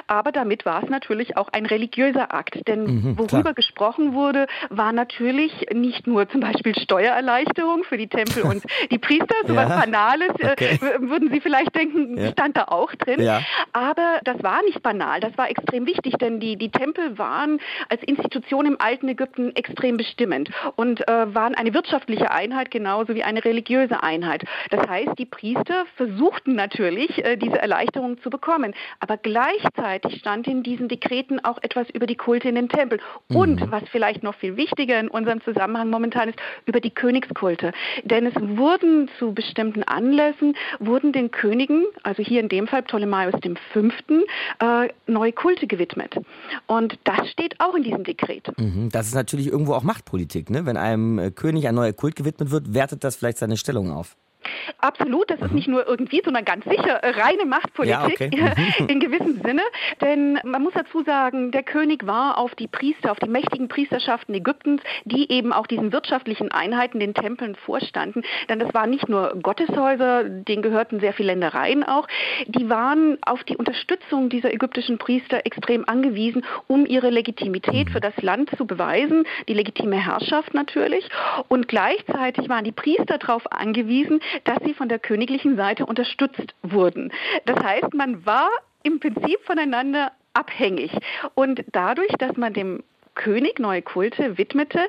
[0.06, 2.66] Aber damit war es natürlich auch ein religiöser Akt.
[2.66, 3.54] Denn mhm, worüber klar.
[3.54, 9.35] gesprochen wurde, war natürlich nicht nur zum Beispiel Steuererleichterung für die Tempel und die Priester,
[9.46, 10.78] so ja, was Banales, äh, okay.
[10.80, 12.33] äh, würden Sie vielleicht denken, ja.
[12.33, 13.22] stand da auch drin.
[13.22, 13.42] Ja.
[13.72, 18.02] Aber das war nicht banal, das war extrem wichtig, denn die, die Tempel waren als
[18.02, 23.44] Institution im alten Ägypten extrem bestimmend und äh, waren eine wirtschaftliche Einheit genauso wie eine
[23.44, 24.44] religiöse Einheit.
[24.70, 28.74] Das heißt, die Priester versuchten natürlich, äh, diese Erleichterung zu bekommen.
[29.00, 33.01] Aber gleich gleichzeitig stand in diesen Dekreten auch etwas über die Kulte in den Tempeln
[33.29, 33.70] und, mhm.
[33.70, 37.73] was vielleicht noch viel wichtiger in unserem Zusammenhang momentan ist, über die Königskulte.
[38.05, 43.35] Denn es wurden zu bestimmten Anlässen, wurden den Königen, also hier in dem Fall Ptolemaios
[43.73, 43.81] V.,
[44.61, 46.16] äh, neue Kulte gewidmet.
[46.66, 48.57] Und das steht auch in diesem Dekret.
[48.59, 48.88] Mhm.
[48.90, 50.51] Das ist natürlich irgendwo auch Machtpolitik.
[50.51, 50.66] Ne?
[50.66, 54.16] Wenn einem äh, König ein neuer Kult gewidmet wird, wertet das vielleicht seine Stellung auf.
[54.79, 55.57] Absolut, das ist mhm.
[55.57, 58.31] nicht nur irgendwie, sondern ganz sicher reine Machtpolitik ja, okay.
[58.81, 58.88] Mhm.
[58.88, 59.62] in gewissem Sinne.
[60.00, 64.35] Denn man muss dazu sagen, der König war auf die Priester, auf die mächtigen Priesterschaften
[64.35, 68.22] Ägyptens, die eben auch diesen wirtschaftlichen Einheiten, den Tempeln vorstanden.
[68.48, 72.07] Denn das waren nicht nur Gotteshäuser, denen gehörten sehr viele Ländereien auch.
[72.46, 77.92] Die waren auf die Unterstützung dieser ägyptischen Priester extrem angewiesen, um ihre Legitimität mhm.
[77.92, 81.09] für das Land zu beweisen, die legitime Herrschaft natürlich.
[81.48, 87.12] Und gleichzeitig waren die Priester darauf angewiesen, dass sie von der königlichen Seite unterstützt wurden.
[87.47, 88.49] Das heißt, man war
[88.83, 90.93] im Prinzip voneinander abhängig.
[91.35, 92.83] Und dadurch, dass man dem
[93.14, 94.81] König neue Kulte widmete,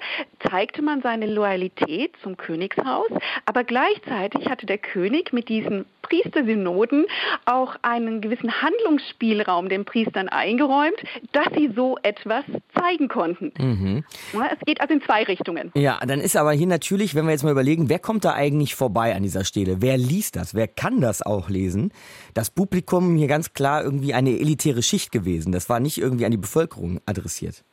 [0.50, 3.10] zeigte man seine Loyalität zum Königshaus,
[3.46, 7.06] aber gleichzeitig hatte der König mit diesen Priestersynoden
[7.46, 10.96] auch einen gewissen Handlungsspielraum den Priestern eingeräumt,
[11.32, 12.44] dass sie so etwas
[12.78, 13.54] zeigen konnten.
[13.58, 14.04] Mhm.
[14.34, 15.72] es geht also in zwei Richtungen.
[15.76, 18.76] Ja, dann ist aber hier natürlich, wenn wir jetzt mal überlegen, wer kommt da eigentlich
[18.76, 19.82] vorbei an dieser Stelle?
[19.82, 20.54] Wer liest das?
[20.54, 21.94] Wer kann das auch lesen?
[22.34, 25.52] Das Publikum hier ganz klar irgendwie eine elitäre Schicht gewesen.
[25.52, 27.64] Das war nicht irgendwie an die Bevölkerung adressiert.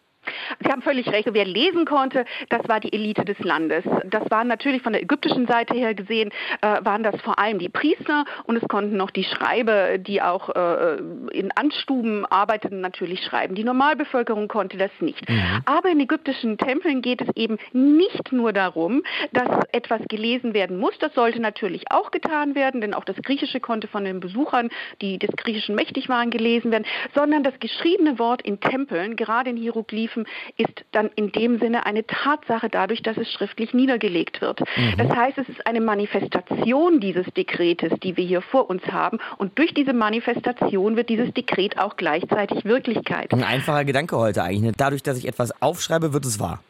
[0.61, 1.29] Sie haben völlig recht.
[1.33, 3.85] Wer lesen konnte, das war die Elite des Landes.
[4.05, 7.69] Das waren natürlich von der ägyptischen Seite her gesehen, äh, waren das vor allem die
[7.69, 10.97] Priester und es konnten noch die Schreiber, die auch äh,
[11.33, 13.55] in Anstuben arbeiteten, natürlich schreiben.
[13.55, 15.29] Die Normalbevölkerung konnte das nicht.
[15.29, 15.63] Mhm.
[15.65, 20.99] Aber in ägyptischen Tempeln geht es eben nicht nur darum, dass etwas gelesen werden muss.
[20.99, 25.19] Das sollte natürlich auch getan werden, denn auch das Griechische konnte von den Besuchern, die
[25.19, 30.18] des Griechischen mächtig waren, gelesen werden, sondern das geschriebene Wort in Tempeln, gerade in Hieroglyphen,
[30.19, 30.27] Begriffen
[30.57, 34.61] ist dann in dem Sinne eine Tatsache dadurch, dass es schriftlich niedergelegt wird.
[34.61, 34.95] Mhm.
[34.97, 39.19] Das heißt, es ist eine Manifestation dieses Dekretes, die wir hier vor uns haben.
[39.37, 43.33] Und durch diese Manifestation wird dieses Dekret auch gleichzeitig Wirklichkeit.
[43.33, 44.63] Ein einfacher Gedanke heute eigentlich.
[44.63, 44.73] Ne?
[44.77, 46.61] Dadurch, dass ich etwas aufschreibe, wird es wahr.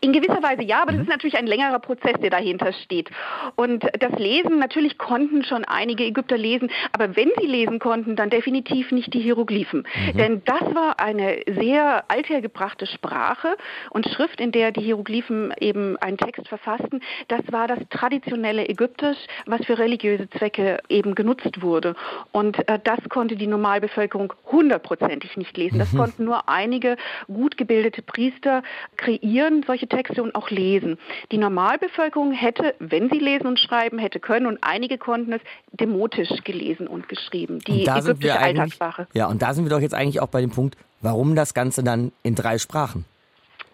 [0.00, 3.10] In gewisser Weise ja, aber das ist natürlich ein längerer Prozess, der dahinter steht.
[3.56, 8.30] Und das Lesen, natürlich konnten schon einige Ägypter lesen, aber wenn sie lesen konnten, dann
[8.30, 9.86] definitiv nicht die Hieroglyphen.
[10.12, 10.18] Mhm.
[10.18, 13.56] Denn das war eine sehr althergebrachte Sprache
[13.90, 17.02] und Schrift, in der die Hieroglyphen eben einen Text verfassten.
[17.28, 21.94] Das war das traditionelle Ägyptisch, was für religiöse Zwecke eben genutzt wurde.
[22.32, 25.78] Und äh, das konnte die Normalbevölkerung hundertprozentig nicht lesen.
[25.78, 25.98] Das mhm.
[25.98, 26.96] konnten nur einige
[27.26, 28.62] gut gebildete Priester
[28.96, 30.98] kreieren solche Texte und auch lesen.
[31.30, 35.40] Die Normalbevölkerung hätte, wenn sie lesen und schreiben hätte können, und einige konnten es,
[35.72, 37.60] demotisch gelesen und geschrieben.
[37.60, 39.06] Die ägyptische Alltagssprache.
[39.12, 41.82] Ja, und da sind wir doch jetzt eigentlich auch bei dem Punkt, warum das Ganze
[41.82, 43.04] dann in drei Sprachen?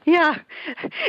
[0.07, 0.35] Ja,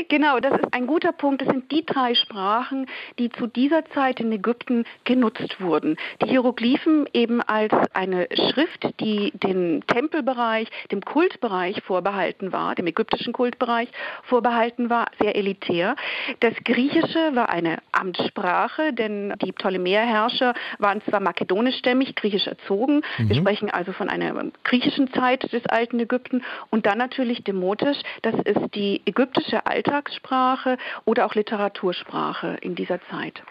[0.10, 1.41] genau, das ist ein guter Punkt.
[1.41, 2.88] Das sind die drei Sprachen,
[3.19, 5.95] die zu dieser Zeit in Ägypten genutzt wurden.
[6.21, 13.32] Die Hieroglyphen eben als eine Schrift, die dem Tempelbereich, dem Kultbereich vorbehalten war, dem ägyptischen
[13.32, 13.88] Kultbereich
[14.23, 15.95] vorbehalten war, sehr elitär.
[16.41, 23.04] Das Griechische war eine Amtssprache, denn die Ptolemäerherrscher waren zwar makedonischstämmig, griechisch erzogen.
[23.17, 23.30] Mhm.
[23.30, 24.32] Wir sprechen also von einer
[24.63, 30.78] griechischen Zeit des alten Ägypten und dann natürlich Demotisch, das ist die die ägyptische Alltagssprache
[31.06, 33.44] oder auch Literatursprache in dieser Zeit.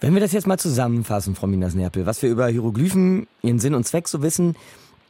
[0.00, 3.84] Wenn wir das jetzt mal zusammenfassen, Frau Minas-Nerpel, was wir über Hieroglyphen, ihren Sinn und
[3.84, 4.56] Zweck so wissen,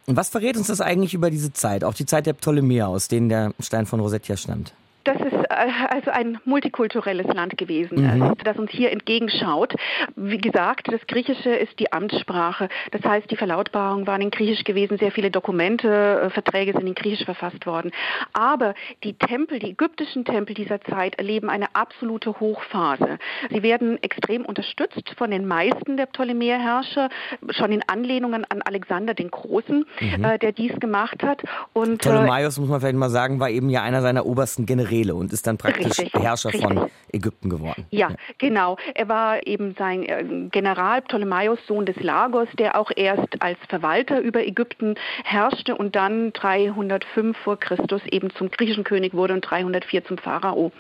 [0.07, 3.29] was verrät uns das eigentlich über diese Zeit, auch die Zeit der Ptolemäer, aus denen
[3.29, 4.75] der Stein von Rosettia stammt?
[5.05, 8.23] Das ist äh, also ein multikulturelles Land gewesen, mhm.
[8.23, 9.75] Äh, das uns hier entgegenschaut.
[10.17, 12.69] Wie gesagt, das Griechische ist die Amtssprache.
[12.91, 16.95] Das heißt, die Verlautbarungen waren in Griechisch gewesen, sehr viele Dokumente, äh, Verträge sind in
[16.95, 17.93] Griechisch verfasst worden.
[18.33, 23.19] Aber die Tempel, die ägyptischen Tempel dieser Zeit erleben eine absolute Hochphase.
[23.51, 27.11] Sie werden extrem unterstützt von den meisten der Ptolemäerherrscher,
[27.51, 30.23] schon in Anlehnungen an Alexander den Großen, mhm.
[30.41, 31.43] der dies gemacht hat.
[31.73, 34.94] Und, Ptolemaios, muss man vielleicht mal sagen, war eben ja einer seiner obersten Generäle.
[34.95, 36.63] Israele und ist dann praktisch richtig, Herrscher richtig.
[36.63, 37.87] von Ägypten geworden.
[37.91, 38.77] Ja, ja, genau.
[38.95, 44.21] Er war eben sein äh, General Ptolemaios, Sohn des Lagos, der auch erst als Verwalter
[44.21, 50.05] über Ägypten herrschte und dann 305 vor Christus eben zum griechischen König wurde und 304
[50.05, 50.73] zum Pharao.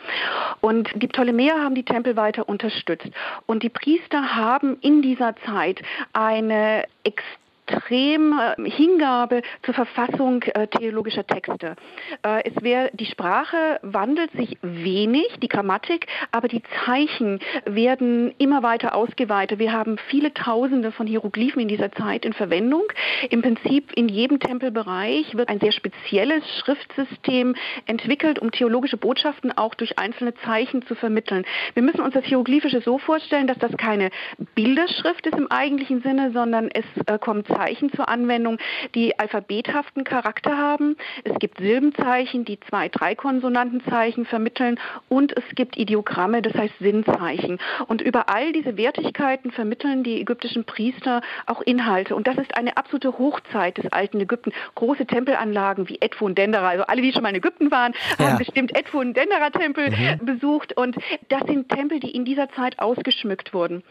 [0.60, 3.08] Und die Ptolemäer haben die Tempel weiter unterstützt.
[3.46, 11.26] Und die Priester haben in dieser Zeit eine extrem extreme Hingabe zur Verfassung äh, theologischer
[11.26, 11.76] Texte.
[12.22, 18.62] Äh, es wär, die Sprache wandelt sich wenig, die Grammatik, aber die Zeichen werden immer
[18.62, 19.58] weiter ausgeweitet.
[19.58, 22.84] Wir haben viele Tausende von Hieroglyphen in dieser Zeit in Verwendung.
[23.30, 27.54] Im Prinzip in jedem Tempelbereich wird ein sehr spezielles Schriftsystem
[27.86, 31.44] entwickelt, um theologische Botschaften auch durch einzelne Zeichen zu vermitteln.
[31.74, 34.10] Wir müssen uns das Hieroglyphische so vorstellen, dass das keine
[34.54, 38.58] Bilderschrift ist im eigentlichen Sinne, sondern es äh, kommt Zeichen zur Anwendung,
[38.94, 40.96] die alphabethaften Charakter haben.
[41.24, 47.58] Es gibt Silbenzeichen, die zwei, drei Konsonantenzeichen vermitteln und es gibt Ideogramme, das heißt Sinnzeichen.
[47.86, 52.14] Und über all diese Wertigkeiten vermitteln die ägyptischen Priester auch Inhalte.
[52.14, 54.52] Und das ist eine absolute Hochzeit des alten Ägypten.
[54.74, 58.26] Große Tempelanlagen wie Edfu und Dendera, also alle, die schon mal in Ägypten waren, ja.
[58.26, 60.24] haben bestimmt Edfu und Dendera Tempel mhm.
[60.24, 60.76] besucht.
[60.76, 60.96] Und
[61.28, 63.82] das sind Tempel, die in dieser Zeit ausgeschmückt wurden.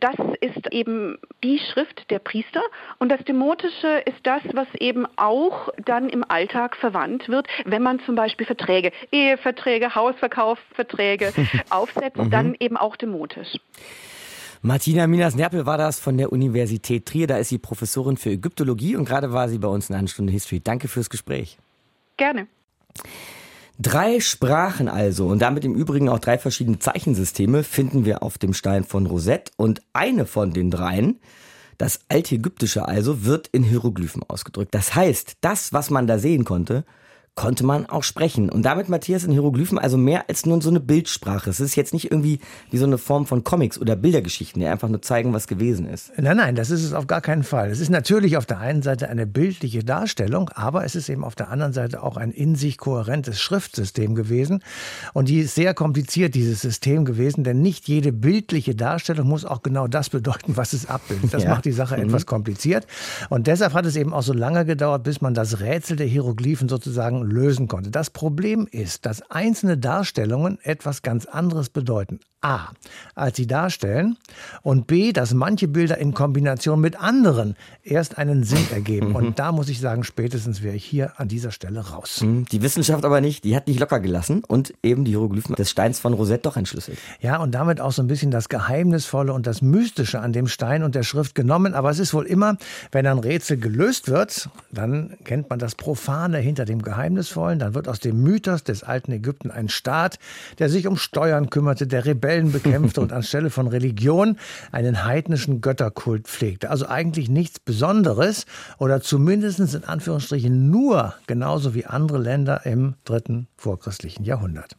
[0.00, 2.62] Das ist eben die Schrift der Priester
[2.98, 8.00] und das Demotische ist das, was eben auch dann im Alltag verwandt wird, wenn man
[8.06, 11.32] zum Beispiel Verträge, Eheverträge, Hausverkaufsverträge
[11.70, 12.30] aufsetzt, mhm.
[12.30, 13.58] dann eben auch demotisch.
[14.62, 17.26] Martina Minas-Nerpel war das von der Universität Trier.
[17.26, 20.32] Da ist sie Professorin für Ägyptologie und gerade war sie bei uns in einer Stunde
[20.32, 20.60] History.
[20.60, 21.58] Danke fürs Gespräch.
[22.16, 22.46] Gerne.
[23.78, 28.54] Drei Sprachen also und damit im Übrigen auch drei verschiedene Zeichensysteme finden wir auf dem
[28.54, 31.18] Stein von Rosette und eine von den dreien,
[31.82, 34.72] das Altägyptische also, wird in Hieroglyphen ausgedrückt.
[34.72, 36.84] Das heißt, das, was man da sehen konnte,
[37.34, 38.50] konnte man auch sprechen.
[38.50, 41.48] Und damit, Matthias, in Hieroglyphen also mehr als nur so eine Bildsprache.
[41.48, 42.40] Es ist jetzt nicht irgendwie
[42.70, 46.12] wie so eine Form von Comics oder Bildergeschichten, die einfach nur zeigen, was gewesen ist.
[46.18, 47.70] Nein, nein, das ist es auf gar keinen Fall.
[47.70, 51.34] Es ist natürlich auf der einen Seite eine bildliche Darstellung, aber es ist eben auf
[51.34, 54.62] der anderen Seite auch ein in sich kohärentes Schriftsystem gewesen.
[55.14, 59.62] Und die ist sehr kompliziert, dieses System gewesen, denn nicht jede bildliche Darstellung muss auch
[59.62, 61.32] genau das bedeuten, was es abbildet.
[61.32, 61.50] Das ja.
[61.50, 62.04] macht die Sache mhm.
[62.04, 62.86] etwas kompliziert.
[63.30, 66.68] Und deshalb hat es eben auch so lange gedauert, bis man das Rätsel der Hieroglyphen
[66.68, 67.90] sozusagen lösen konnte.
[67.90, 72.20] Das Problem ist, dass einzelne Darstellungen etwas ganz anderes bedeuten.
[72.42, 72.70] A,
[73.14, 74.16] als sie darstellen
[74.62, 79.10] und B, dass manche Bilder in Kombination mit anderen erst einen Sinn ergeben.
[79.10, 79.16] Mhm.
[79.16, 82.20] Und da muss ich sagen, spätestens wäre ich hier an dieser Stelle raus.
[82.22, 82.46] Mhm.
[82.46, 86.00] Die Wissenschaft aber nicht, die hat nicht locker gelassen und eben die Hieroglyphen des Steins
[86.00, 86.98] von Rosette doch entschlüsselt.
[87.20, 90.82] Ja, und damit auch so ein bisschen das Geheimnisvolle und das Mystische an dem Stein
[90.82, 91.74] und der Schrift genommen.
[91.74, 92.56] Aber es ist wohl immer,
[92.90, 97.60] wenn ein Rätsel gelöst wird, dann kennt man das Profane hinter dem Geheimnisvollen.
[97.60, 100.18] Dann wird aus dem Mythos des alten Ägypten ein Staat,
[100.58, 104.38] der sich um Steuern kümmerte, der Rebellen Rebellen bekämpfte und anstelle von Religion
[104.70, 106.70] einen heidnischen Götterkult pflegte.
[106.70, 108.46] Also eigentlich nichts Besonderes
[108.78, 114.76] oder zumindest in Anführungsstrichen nur genauso wie andere Länder im dritten vorchristlichen Jahrhundert.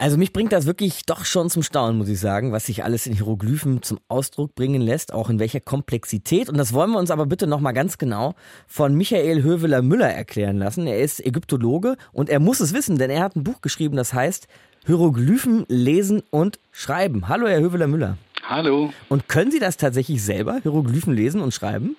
[0.00, 3.06] Also mich bringt das wirklich doch schon zum Staunen, muss ich sagen, was sich alles
[3.06, 6.48] in Hieroglyphen zum Ausdruck bringen lässt, auch in welcher Komplexität.
[6.48, 8.34] Und das wollen wir uns aber bitte nochmal ganz genau
[8.66, 10.86] von Michael Höveler-Müller erklären lassen.
[10.86, 14.14] Er ist Ägyptologe und er muss es wissen, denn er hat ein Buch geschrieben, das
[14.14, 14.48] heißt
[14.86, 17.28] Hieroglyphen lesen und schreiben.
[17.28, 18.16] Hallo, Herr Höveler-Müller.
[18.42, 18.94] Hallo.
[19.10, 21.94] Und können Sie das tatsächlich selber, Hieroglyphen lesen und schreiben?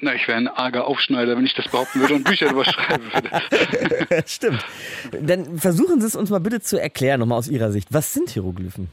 [0.00, 3.04] Na, ich wäre ein arger Aufschneider, wenn ich das behaupten würde und Bücher darüber schreiben
[3.12, 4.24] würde.
[4.26, 4.64] Stimmt.
[5.12, 7.88] Dann versuchen Sie es uns mal bitte zu erklären, nochmal aus Ihrer Sicht.
[7.92, 8.88] Was sind Hieroglyphen?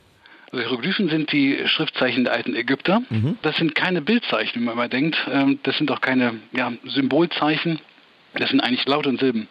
[0.51, 3.01] Also Hieroglyphen sind die Schriftzeichen der alten Ägypter.
[3.09, 3.37] Mhm.
[3.41, 5.15] Das sind keine Bildzeichen, wie man mal denkt.
[5.31, 7.79] Ähm, das sind auch keine ja, Symbolzeichen.
[8.33, 9.47] Das sind eigentlich Laute und Silben.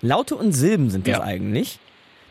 [0.00, 1.24] Laute und Silben sind das ja.
[1.24, 1.80] eigentlich?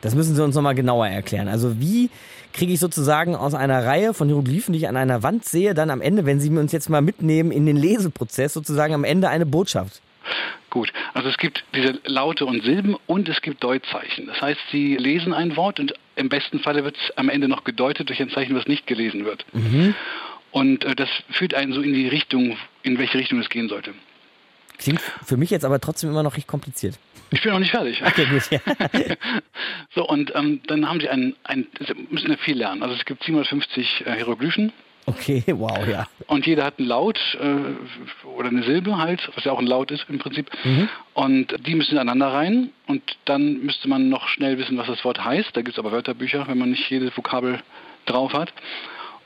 [0.01, 1.47] Das müssen Sie uns nochmal genauer erklären.
[1.47, 2.10] Also wie
[2.55, 5.89] kriege ich sozusagen aus einer Reihe von Hieroglyphen, die ich an einer Wand sehe, dann
[5.89, 9.45] am Ende, wenn Sie uns jetzt mal mitnehmen in den Leseprozess, sozusagen am Ende eine
[9.45, 10.01] Botschaft?
[10.69, 14.27] Gut, also es gibt diese Laute und Silben und es gibt Deutzeichen.
[14.27, 17.63] Das heißt, Sie lesen ein Wort und im besten Falle wird es am Ende noch
[17.63, 19.45] gedeutet durch ein Zeichen, was nicht gelesen wird.
[19.53, 19.93] Mhm.
[20.51, 23.93] Und äh, das führt einen so in die Richtung, in welche Richtung es gehen sollte.
[24.77, 26.97] Klingt für mich jetzt aber trotzdem immer noch recht kompliziert.
[27.31, 28.01] Ich bin noch nicht fertig.
[28.05, 28.49] Okay, gut.
[28.51, 28.59] Ja.
[29.95, 32.83] so, und ähm, dann haben sie ein, ein, sie müssen ja viel lernen.
[32.83, 34.71] Also es gibt 750 äh, Hieroglyphen.
[35.07, 36.07] Okay, wow, ja.
[36.27, 39.91] Und jeder hat einen Laut äh, oder eine Silbe halt, was ja auch ein Laut
[39.91, 40.49] ist im Prinzip.
[40.63, 40.89] Mhm.
[41.13, 45.23] Und die müssen ineinander rein und dann müsste man noch schnell wissen, was das Wort
[45.23, 45.49] heißt.
[45.53, 47.59] Da gibt es aber Wörterbücher, wenn man nicht jedes Vokabel
[48.05, 48.51] drauf hat.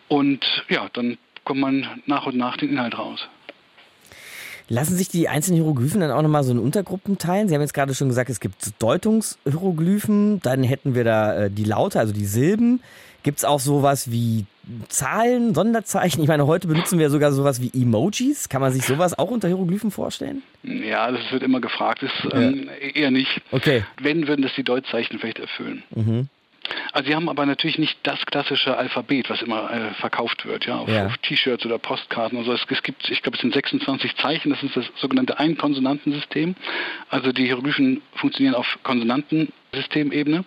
[0.07, 3.27] Und ja, dann kommt man nach und nach den Inhalt raus.
[4.69, 7.49] Lassen sich die einzelnen Hieroglyphen dann auch nochmal so in Untergruppen teilen?
[7.49, 11.63] Sie haben jetzt gerade schon gesagt, es gibt Deutungshieroglyphen, dann hätten wir da äh, die
[11.63, 12.81] Laute, also die Silben.
[13.23, 14.45] Gibt es auch sowas wie
[14.87, 16.21] Zahlen, Sonderzeichen?
[16.21, 18.47] Ich meine, heute benutzen wir sogar sowas wie Emojis.
[18.47, 20.41] Kann man sich sowas auch unter Hieroglyphen vorstellen?
[20.63, 22.03] Ja, das wird immer gefragt.
[22.03, 22.39] Das ja.
[22.39, 23.41] ähm, eher nicht.
[23.51, 23.83] Okay.
[24.01, 25.83] Wenn, würden das die Deutzeichen vielleicht erfüllen.
[25.93, 26.29] Mhm.
[26.91, 30.77] Also sie haben aber natürlich nicht das klassische Alphabet, was immer äh, verkauft wird, ja,
[30.77, 31.05] auf, ja.
[31.07, 32.37] auf T-Shirts oder Postkarten.
[32.37, 34.49] Also es, es, gibt, ich glaube, es sind 26 Zeichen.
[34.49, 36.55] Das ist das sogenannte Einkonsonantensystem.
[37.09, 38.79] Also die Hieroglyphen funktionieren auf
[39.71, 40.45] Konsonantensystemebene.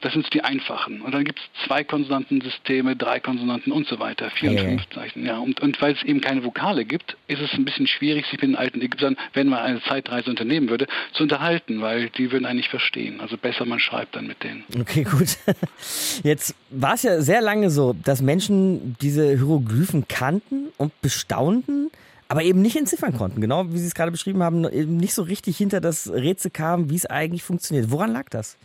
[0.00, 1.00] Das sind die einfachen.
[1.00, 5.24] Und dann gibt es zwei Konsonantensysteme, drei Konsonanten und so weiter, vier und fünf Zeichen.
[5.24, 8.34] Ja, und, und weil es eben keine Vokale gibt, ist es ein bisschen schwierig, sich
[8.34, 12.44] mit den alten Ägyptern, wenn man eine Zeitreise unternehmen würde, zu unterhalten, weil die würden
[12.44, 13.20] eigentlich verstehen.
[13.20, 14.64] Also besser man schreibt dann mit denen.
[14.78, 15.38] Okay, gut.
[16.22, 21.90] Jetzt war es ja sehr lange so, dass Menschen diese Hieroglyphen kannten und bestaunten
[22.28, 23.40] aber eben nicht entziffern konnten.
[23.40, 26.90] Genau wie Sie es gerade beschrieben haben, eben nicht so richtig hinter das Rätsel kamen,
[26.90, 27.90] wie es eigentlich funktioniert.
[27.90, 28.56] Woran lag das?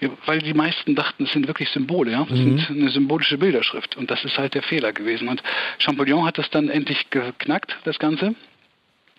[0.00, 2.26] Ja, weil die meisten dachten, es sind wirklich Symbole, ja.
[2.28, 2.58] Das mhm.
[2.58, 3.96] sind eine symbolische Bilderschrift.
[3.96, 5.28] Und das ist halt der Fehler gewesen.
[5.28, 5.42] Und
[5.78, 8.34] Champollion hat das dann endlich geknackt, das Ganze.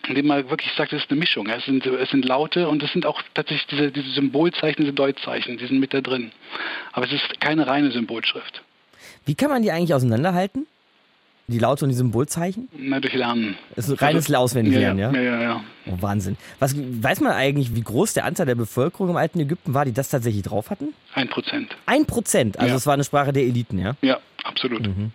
[0.08, 1.46] Indem man wirklich sagt, es ist eine Mischung.
[1.48, 5.58] Es, sind, es sind Laute und es sind auch tatsächlich diese, diese Symbolzeichen, diese Deutzeichen,
[5.58, 6.32] die sind mit da drin.
[6.92, 8.62] Aber es ist keine reine Symbolschrift.
[9.26, 10.66] Wie kann man die eigentlich auseinanderhalten?
[11.50, 12.68] Die Laute und die Symbolzeichen?
[12.78, 13.56] Na, durch Lernen.
[13.74, 15.10] Das ist reines also, Auswendiglernen, ja?
[15.10, 15.64] Ja, ja, ja.
[15.86, 16.36] Oh, Wahnsinn.
[16.60, 19.92] Was, weiß man eigentlich, wie groß der Anteil der Bevölkerung im alten Ägypten war, die
[19.92, 20.94] das tatsächlich drauf hatten?
[21.14, 21.76] Ein Prozent.
[21.86, 22.58] Ein Prozent?
[22.58, 22.86] Also es ja.
[22.86, 23.96] war eine Sprache der Eliten, ja?
[24.00, 24.86] Ja, absolut.
[24.86, 25.10] Mhm.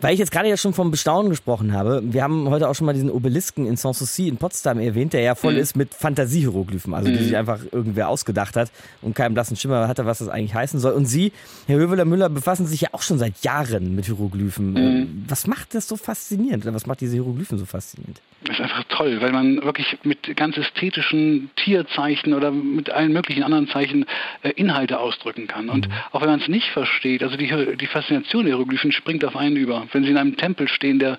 [0.00, 2.86] Weil ich jetzt gerade ja schon vom Bestaunen gesprochen habe, wir haben heute auch schon
[2.86, 5.60] mal diesen Obelisken in Sanssouci in Potsdam erwähnt, der ja voll mhm.
[5.60, 7.22] ist mit Fantasiehieroglyphen, also die mhm.
[7.24, 8.70] sich einfach irgendwer ausgedacht hat
[9.02, 10.92] und keinen blassen Schimmer hatte, was das eigentlich heißen soll.
[10.92, 11.32] Und Sie,
[11.66, 14.72] Herr Höveler-Müller, befassen sich ja auch schon seit Jahren mit Hieroglyphen.
[14.72, 15.24] Mhm.
[15.26, 16.64] Was macht das so faszinierend?
[16.72, 18.20] Was macht diese Hieroglyphen so faszinierend?
[18.44, 23.42] Das ist einfach toll, weil man wirklich mit ganz ästhetischen Tierzeichen oder mit allen möglichen
[23.42, 24.06] anderen Zeichen
[24.42, 25.68] äh, Inhalte ausdrücken kann.
[25.68, 25.92] Und mhm.
[26.12, 29.56] auch wenn man es nicht versteht, also die, die Faszination der Hieroglyphen springt auf einen
[29.56, 29.86] über.
[29.92, 31.18] Wenn Sie in einem Tempel stehen, der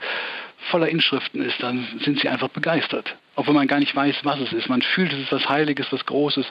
[0.70, 3.16] voller Inschriften ist, dann sind Sie einfach begeistert.
[3.46, 4.68] Wenn man gar nicht weiß, was es ist.
[4.68, 6.46] Man fühlt, es ist was Heiliges, was Großes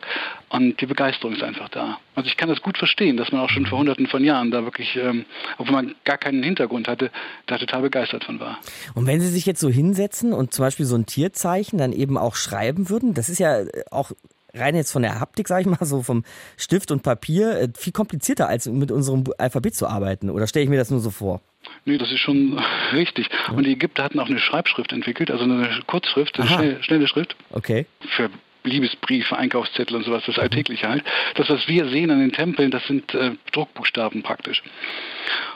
[0.48, 1.98] und die Begeisterung ist einfach da.
[2.14, 4.64] Also ich kann das gut verstehen, dass man auch schon vor hunderten von Jahren da
[4.64, 5.26] wirklich, ähm,
[5.58, 7.10] obwohl man gar keinen Hintergrund hatte,
[7.46, 8.58] da total begeistert von war.
[8.94, 12.16] Und wenn Sie sich jetzt so hinsetzen und zum Beispiel so ein Tierzeichen dann eben
[12.16, 14.12] auch schreiben würden, das ist ja auch
[14.54, 16.24] rein jetzt von der Haptik, sage ich mal, so vom
[16.56, 20.30] Stift und Papier, äh, viel komplizierter als mit unserem Alphabet zu arbeiten.
[20.30, 21.42] Oder stelle ich mir das nur so vor?
[21.84, 22.58] Nee, das ist schon
[22.92, 23.28] richtig.
[23.54, 27.36] Und die Ägypter hatten auch eine Schreibschrift entwickelt, also eine Kurzschrift, eine schnelle, schnelle Schrift.
[27.50, 27.86] Okay.
[28.08, 28.30] Für
[28.64, 31.04] Liebesbriefe, Einkaufszettel und sowas, das Alltägliche halt.
[31.34, 34.62] Das, was wir sehen an den Tempeln, das sind äh, Druckbuchstaben praktisch.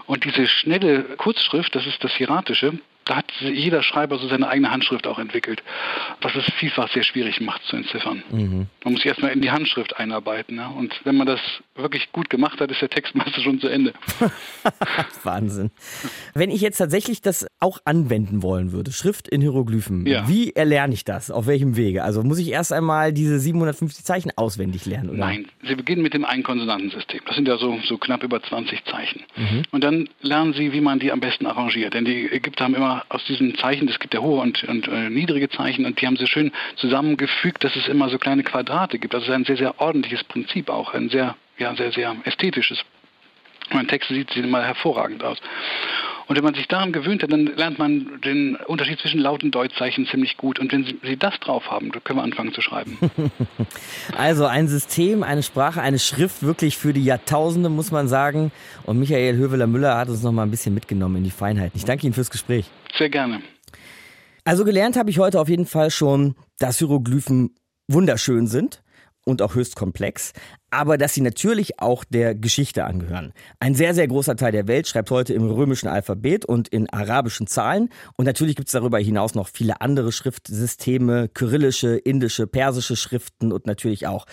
[0.07, 4.71] Und diese schnelle Kurzschrift, das ist das Hieratische, da hat jeder Schreiber so seine eigene
[4.71, 5.63] Handschrift auch entwickelt,
[6.21, 8.23] was es vielfach sehr schwierig macht zu entziffern.
[8.31, 8.67] Mhm.
[8.85, 10.57] Man muss sich erstmal in die Handschrift einarbeiten.
[10.57, 10.69] Ja?
[10.69, 11.41] Und wenn man das
[11.75, 13.93] wirklich gut gemacht hat, ist der Text meistens schon zu Ende.
[15.25, 15.71] Wahnsinn.
[16.35, 20.29] Wenn ich jetzt tatsächlich das auch anwenden wollen würde, Schrift in Hieroglyphen, ja.
[20.29, 21.31] wie erlerne ich das?
[21.31, 22.05] Auf welchem Wege?
[22.05, 25.11] Also muss ich erst einmal diese 750 Zeichen auswendig lernen?
[25.11, 25.19] Oder?
[25.19, 27.21] Nein, Sie beginnen mit dem Einkonsonantensystem.
[27.27, 29.23] Das sind ja so, so knapp über 20 Zeichen.
[29.37, 29.63] Mhm.
[29.71, 31.95] Und dann lernen Sie, wie man die am besten arrangiert.
[31.95, 35.11] Denn die Ägypter haben immer aus diesen Zeichen, es gibt ja hohe und, und äh,
[35.11, 39.15] niedrige Zeichen und die haben sie schön zusammengefügt, dass es immer so kleine Quadrate gibt.
[39.15, 42.85] Das ist ein sehr, sehr ordentliches Prinzip auch, ein sehr, ja, sehr, sehr ästhetisches.
[43.71, 45.39] Mein Text sieht, sieht immer hervorragend aus.
[46.27, 49.53] Und wenn man sich daran gewöhnt hat, dann lernt man den Unterschied zwischen Laut- und
[49.55, 50.59] Deutschzeichen ziemlich gut.
[50.59, 52.99] Und wenn Sie, das drauf haben, dann können wir anfangen zu schreiben.
[54.17, 58.53] Also ein System, eine Sprache, eine Schrift wirklich für die Jahrtausende, muss man sagen.
[58.85, 61.77] Und Michael Höveler-Müller hat uns noch mal ein bisschen mitgenommen in die Feinheiten.
[61.77, 62.67] Ich danke Ihnen fürs Gespräch.
[62.97, 63.41] Sehr gerne.
[64.45, 67.55] Also gelernt habe ich heute auf jeden Fall schon, dass Hieroglyphen
[67.89, 68.83] wunderschön sind
[69.25, 70.33] und auch höchst komplex,
[70.71, 73.33] aber dass sie natürlich auch der Geschichte angehören.
[73.61, 77.47] Ein sehr, sehr großer Teil der Welt schreibt heute im römischen Alphabet und in arabischen
[77.47, 77.91] Zahlen.
[78.17, 83.67] Und natürlich gibt es darüber hinaus noch viele andere Schriftsysteme, kyrillische, indische, persische Schriften und
[83.67, 84.27] natürlich auch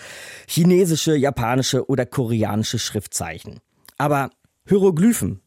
[0.48, 3.60] chinesische, japanische oder koreanische Schriftzeichen.
[3.98, 4.30] Aber
[4.66, 5.40] Hieroglyphen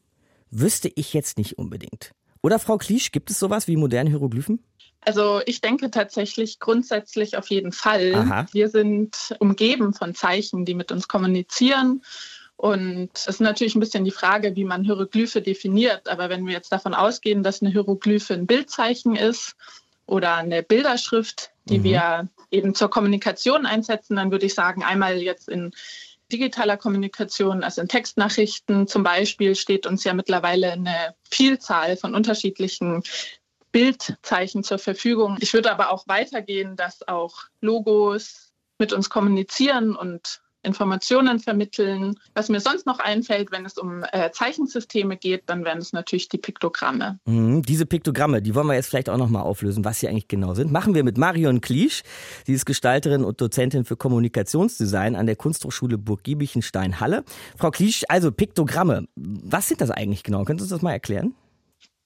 [0.52, 2.12] wüsste ich jetzt nicht unbedingt.
[2.42, 4.60] Oder Frau Kliesch, gibt es sowas wie moderne Hieroglyphen?
[5.06, 8.14] Also ich denke tatsächlich grundsätzlich auf jeden Fall.
[8.16, 8.46] Aha.
[8.52, 12.04] Wir sind umgeben von Zeichen, die mit uns kommunizieren.
[12.56, 16.08] Und es ist natürlich ein bisschen die Frage, wie man Hieroglyphe definiert.
[16.08, 19.56] Aber wenn wir jetzt davon ausgehen, dass eine Hieroglyphe ein Bildzeichen ist
[20.06, 21.84] oder eine Bilderschrift, die mhm.
[21.84, 25.72] wir eben zur Kommunikation einsetzen, dann würde ich sagen, einmal jetzt in
[26.32, 33.04] digitaler Kommunikation, also in Textnachrichten zum Beispiel, steht uns ja mittlerweile eine Vielzahl von unterschiedlichen
[33.74, 35.38] Bildzeichen zur Verfügung.
[35.42, 42.16] Ich würde aber auch weitergehen, dass auch Logos mit uns kommunizieren und Informationen vermitteln.
[42.34, 46.30] Was mir sonst noch einfällt, wenn es um äh, Zeichensysteme geht, dann wären es natürlich
[46.30, 47.20] die Piktogramme.
[47.26, 50.30] Mhm, diese Piktogramme, die wollen wir jetzt vielleicht auch noch mal auflösen, was sie eigentlich
[50.30, 50.72] genau sind.
[50.72, 52.04] Machen wir mit Marion Kliesch.
[52.46, 57.26] Sie ist Gestalterin und Dozentin für Kommunikationsdesign an der Kunsthochschule Burg Giebichenstein-Halle.
[57.58, 60.46] Frau Kliesch, also Piktogramme, was sind das eigentlich genau?
[60.46, 61.36] Können Sie uns das mal erklären?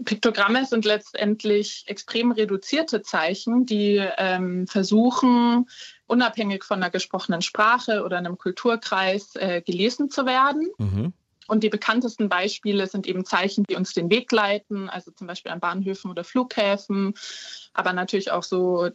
[0.05, 5.67] Piktogramme sind letztendlich extrem reduzierte Zeichen, die ähm, versuchen,
[6.05, 10.69] unabhängig von einer gesprochenen Sprache oder einem Kulturkreis äh, gelesen zu werden.
[10.77, 11.13] Mhm.
[11.47, 15.51] Und die bekanntesten Beispiele sind eben Zeichen, die uns den Weg leiten, also zum Beispiel
[15.51, 17.13] an Bahnhöfen oder Flughäfen,
[17.73, 18.89] aber natürlich auch so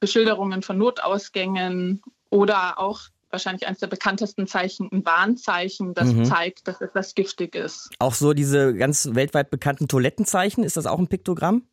[0.00, 6.24] Beschilderungen von Notausgängen oder auch wahrscheinlich eines der bekanntesten Zeichen, ein Warnzeichen, das mhm.
[6.24, 7.90] zeigt, dass etwas giftig ist.
[7.98, 11.66] Auch so diese ganz weltweit bekannten Toilettenzeichen, ist das auch ein Piktogramm?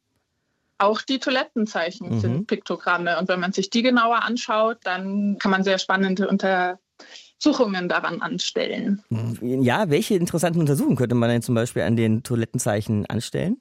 [0.77, 2.19] Auch die Toilettenzeichen mhm.
[2.21, 3.19] sind Piktogramme.
[3.19, 9.03] Und wenn man sich die genauer anschaut, dann kann man sehr spannende Untersuchungen daran anstellen.
[9.41, 13.57] Ja, welche interessanten Untersuchungen könnte man denn zum Beispiel an den Toilettenzeichen anstellen?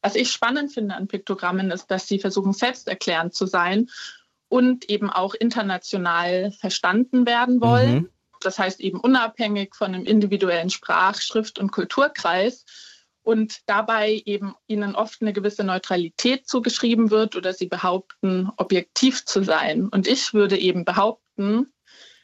[0.00, 3.88] Was ich spannend finde an Piktogrammen ist, dass sie versuchen, selbsterklärend zu sein
[4.52, 7.94] und eben auch international verstanden werden wollen.
[7.94, 8.08] Mhm.
[8.40, 12.66] Das heißt eben unabhängig von einem individuellen Sprach-, Schrift- und Kulturkreis
[13.22, 19.42] und dabei eben ihnen oft eine gewisse Neutralität zugeschrieben wird oder sie behaupten, objektiv zu
[19.42, 19.88] sein.
[19.88, 21.72] Und ich würde eben behaupten,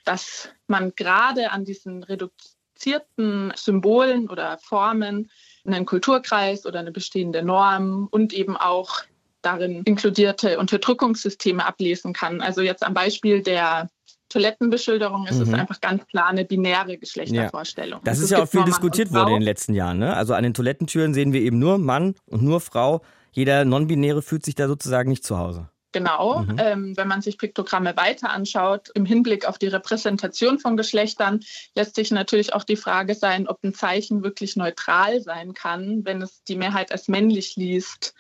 [0.04, 5.30] dass man gerade an diesen reduzierten Symbolen oder Formen
[5.64, 9.00] einen Kulturkreis oder eine bestehende Norm und eben auch
[9.42, 12.40] darin inkludierte Unterdrückungssysteme ablesen kann.
[12.40, 13.88] Also jetzt am Beispiel der
[14.28, 15.42] Toilettenbeschilderung ist mhm.
[15.42, 18.00] es einfach ganz klar eine binäre Geschlechtervorstellung.
[18.00, 18.04] Ja.
[18.04, 19.98] Das also ist ja auch viel diskutiert worden in den letzten Jahren.
[19.98, 20.14] Ne?
[20.14, 23.02] Also an den Toilettentüren sehen wir eben nur Mann und nur Frau.
[23.32, 25.68] Jeder Non-Binäre fühlt sich da sozusagen nicht zu Hause.
[25.92, 26.56] Genau, mhm.
[26.58, 31.40] ähm, wenn man sich Piktogramme weiter anschaut, im Hinblick auf die Repräsentation von Geschlechtern,
[31.74, 36.20] lässt sich natürlich auch die Frage sein, ob ein Zeichen wirklich neutral sein kann, wenn
[36.20, 38.14] es die Mehrheit als männlich liest.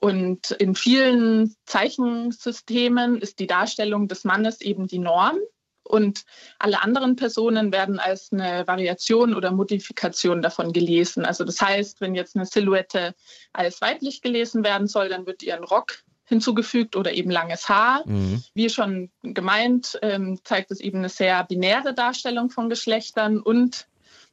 [0.00, 5.38] Und in vielen Zeichensystemen ist die Darstellung des Mannes eben die Norm.
[5.82, 6.24] Und
[6.58, 11.24] alle anderen Personen werden als eine Variation oder Modifikation davon gelesen.
[11.24, 13.14] Also das heißt, wenn jetzt eine Silhouette
[13.54, 18.02] als weiblich gelesen werden soll, dann wird ihr ein Rock hinzugefügt oder eben langes Haar.
[18.06, 18.42] Mhm.
[18.52, 23.88] Wie schon gemeint, ähm, zeigt es eben eine sehr binäre Darstellung von Geschlechtern und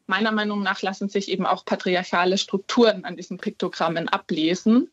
[0.07, 4.91] meiner Meinung nach lassen sich eben auch patriarchale Strukturen an diesen Piktogrammen ablesen.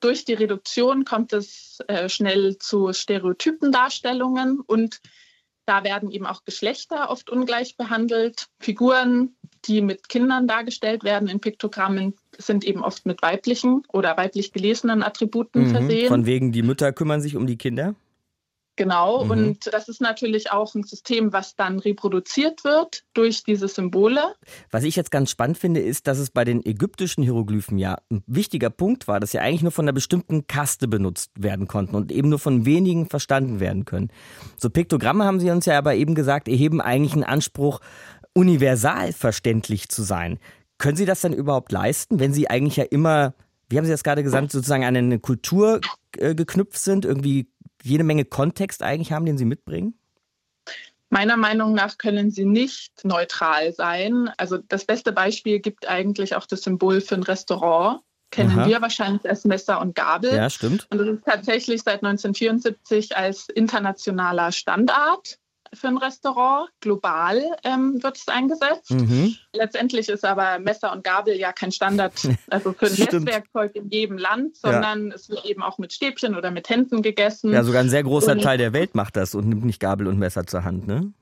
[0.00, 5.00] Durch die Reduktion kommt es äh, schnell zu Stereotypendarstellungen und
[5.66, 8.46] da werden eben auch Geschlechter oft ungleich behandelt.
[8.58, 9.36] Figuren,
[9.66, 15.02] die mit Kindern dargestellt werden in Piktogrammen, sind eben oft mit weiblichen oder weiblich gelesenen
[15.02, 15.70] Attributen mhm.
[15.70, 16.08] versehen.
[16.08, 17.94] Von wegen, die Mütter kümmern sich um die Kinder?
[18.80, 19.30] Genau, mhm.
[19.30, 24.22] und das ist natürlich auch ein System, was dann reproduziert wird durch diese Symbole.
[24.70, 28.22] Was ich jetzt ganz spannend finde, ist, dass es bei den ägyptischen Hieroglyphen ja ein
[28.26, 32.10] wichtiger Punkt war, dass sie eigentlich nur von einer bestimmten Kaste benutzt werden konnten und
[32.10, 34.08] eben nur von wenigen verstanden werden können.
[34.56, 37.80] So Piktogramme haben sie uns ja aber eben gesagt, erheben eigentlich einen Anspruch,
[38.32, 40.38] universal verständlich zu sein.
[40.78, 43.34] Können Sie das dann überhaupt leisten, wenn Sie eigentlich ja immer,
[43.68, 45.82] wie haben Sie das gerade gesagt, sozusagen an eine Kultur
[46.16, 47.46] äh, geknüpft sind, irgendwie
[47.82, 49.94] jede Menge Kontext eigentlich haben, den Sie mitbringen?
[51.10, 54.30] Meiner Meinung nach können sie nicht neutral sein.
[54.36, 58.00] Also das beste Beispiel gibt eigentlich auch das Symbol für ein Restaurant.
[58.30, 58.68] Kennen Aha.
[58.68, 60.32] wir wahrscheinlich als Messer und Gabel.
[60.32, 60.86] Ja, stimmt.
[60.90, 65.39] Und das ist tatsächlich seit 1974 als internationaler Standard
[65.72, 66.68] für ein Restaurant.
[66.80, 68.90] Global ähm, wird es eingesetzt.
[68.90, 69.36] Mhm.
[69.52, 72.14] Letztendlich ist aber Messer und Gabel ja kein Standard,
[72.50, 75.14] also für ein Messwerkzeug in jedem Land, sondern ja.
[75.14, 77.52] es wird eben auch mit Stäbchen oder mit Händen gegessen.
[77.52, 80.06] Ja, sogar ein sehr großer und, Teil der Welt macht das und nimmt nicht Gabel
[80.06, 81.12] und Messer zur Hand, ne?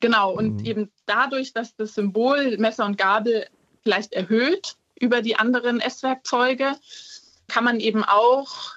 [0.00, 0.64] Genau, und mhm.
[0.64, 3.46] eben dadurch, dass das Symbol Messer und Gabel
[3.82, 6.72] vielleicht erhöht über die anderen Esswerkzeuge,
[7.48, 8.76] kann man eben auch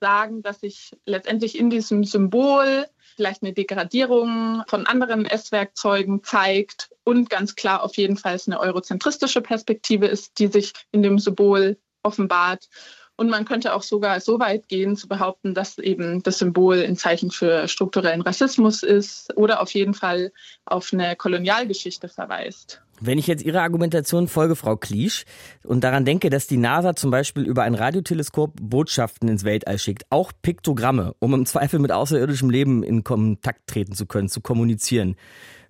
[0.00, 2.86] sagen, dass sich letztendlich in diesem Symbol
[3.18, 9.40] vielleicht eine Degradierung von anderen Esswerkzeugen zeigt und ganz klar auf jeden Fall eine eurozentristische
[9.40, 12.68] Perspektive ist, die sich in dem Symbol offenbart.
[13.16, 16.96] Und man könnte auch sogar so weit gehen zu behaupten, dass eben das Symbol ein
[16.96, 20.30] Zeichen für strukturellen Rassismus ist oder auf jeden Fall
[20.64, 22.80] auf eine Kolonialgeschichte verweist.
[23.00, 25.24] Wenn ich jetzt Ihrer Argumentation folge, Frau Kliesch,
[25.64, 30.04] und daran denke, dass die NASA zum Beispiel über ein Radioteleskop Botschaften ins Weltall schickt,
[30.10, 35.16] auch Piktogramme, um im Zweifel mit außerirdischem Leben in Kontakt treten zu können, zu kommunizieren.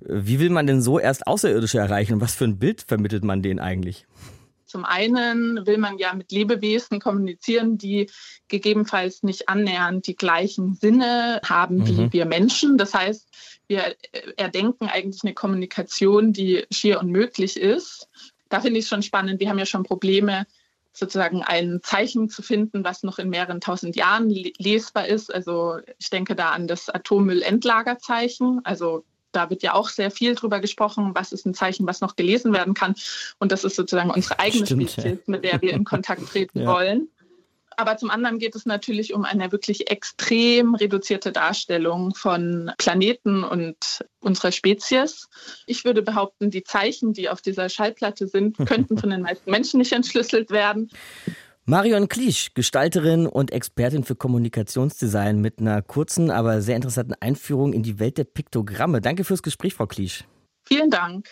[0.01, 3.43] Wie will man denn so erst Außerirdische erreichen und was für ein Bild vermittelt man
[3.43, 4.07] denen eigentlich?
[4.69, 8.11] Zum einen will man ja mit Lebewesen kommunizieren, die
[8.49, 12.13] gegebenenfalls nicht annähernd die gleichen Sinne haben wie mhm.
[12.13, 12.77] wir Menschen.
[12.77, 13.29] Das heißt,
[13.67, 13.97] wir
[14.37, 18.09] erdenken eigentlich eine Kommunikation, die schier unmöglich ist.
[18.51, 19.41] Da finde ich es schon spannend.
[19.41, 20.47] Wir haben ja schon Probleme,
[20.93, 25.33] sozusagen ein Zeichen zu finden, was noch in mehreren tausend Jahren lesbar ist.
[25.33, 28.61] Also ich denke da an das Atommüllendlagerzeichen.
[28.65, 29.05] Also
[29.39, 32.53] da wird ja auch sehr viel drüber gesprochen, was ist ein Zeichen, was noch gelesen
[32.53, 32.97] werden kann.
[33.39, 35.19] Und das ist sozusagen unsere eigene Stimmt, Spezies, ja.
[35.27, 36.67] mit der wir in Kontakt treten ja.
[36.67, 37.09] wollen.
[37.77, 44.05] Aber zum anderen geht es natürlich um eine wirklich extrem reduzierte Darstellung von Planeten und
[44.19, 45.29] unserer Spezies.
[45.67, 49.79] Ich würde behaupten, die Zeichen, die auf dieser Schallplatte sind, könnten von den meisten Menschen
[49.79, 50.91] nicht entschlüsselt werden.
[51.69, 57.83] Marion Kliesch, Gestalterin und Expertin für Kommunikationsdesign mit einer kurzen, aber sehr interessanten Einführung in
[57.83, 59.03] die Welt der Piktogramme.
[59.03, 60.25] Danke fürs Gespräch, Frau Kliesch.
[60.67, 61.29] Vielen Dank.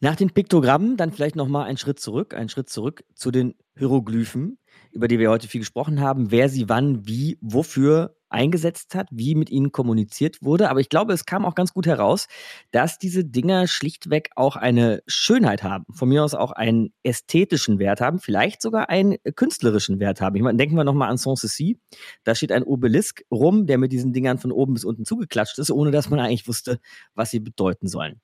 [0.00, 3.56] Nach den Piktogrammen dann vielleicht noch mal einen Schritt zurück, einen Schritt zurück zu den
[3.76, 4.56] Hieroglyphen
[4.94, 9.34] über die wir heute viel gesprochen haben, wer sie wann, wie, wofür eingesetzt hat, wie
[9.34, 10.68] mit ihnen kommuniziert wurde.
[10.68, 12.26] Aber ich glaube, es kam auch ganz gut heraus,
[12.72, 18.00] dass diese Dinger schlichtweg auch eine Schönheit haben, von mir aus auch einen ästhetischen Wert
[18.00, 20.36] haben, vielleicht sogar einen künstlerischen Wert haben.
[20.36, 21.78] Ich meine, denken wir nochmal an Sanssouci.
[22.24, 25.70] Da steht ein Obelisk rum, der mit diesen Dingern von oben bis unten zugeklatscht ist,
[25.70, 26.80] ohne dass man eigentlich wusste,
[27.14, 28.20] was sie bedeuten sollen.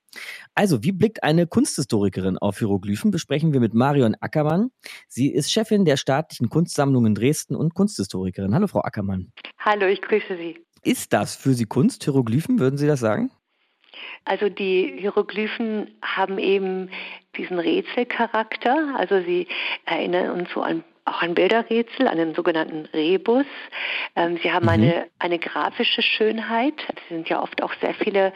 [0.55, 3.13] Also, wie blickt eine Kunsthistorikerin auf Hieroglyphen?
[3.13, 4.71] Besprechen wir mit Marion Ackermann.
[5.07, 8.55] Sie ist Chefin der staatlichen Kunstsammlung in Dresden und Kunsthistorikerin.
[8.55, 9.33] Hallo, Frau Ackermann.
[9.59, 10.59] Hallo, ich grüße Sie.
[10.83, 13.31] Ist das für Sie Kunst, Hieroglyphen, würden Sie das sagen?
[14.25, 16.91] Also die Hieroglyphen haben eben
[17.37, 18.95] diesen Rätselcharakter.
[18.97, 19.47] Also sie
[19.87, 23.47] erinnern uns so an auch ein Bilderrätsel, einen sogenannten Rebus.
[24.17, 24.71] Ähm, sie haben mhm.
[24.71, 26.75] eine, eine grafische Schönheit.
[26.89, 28.33] Es sind ja oft auch sehr viele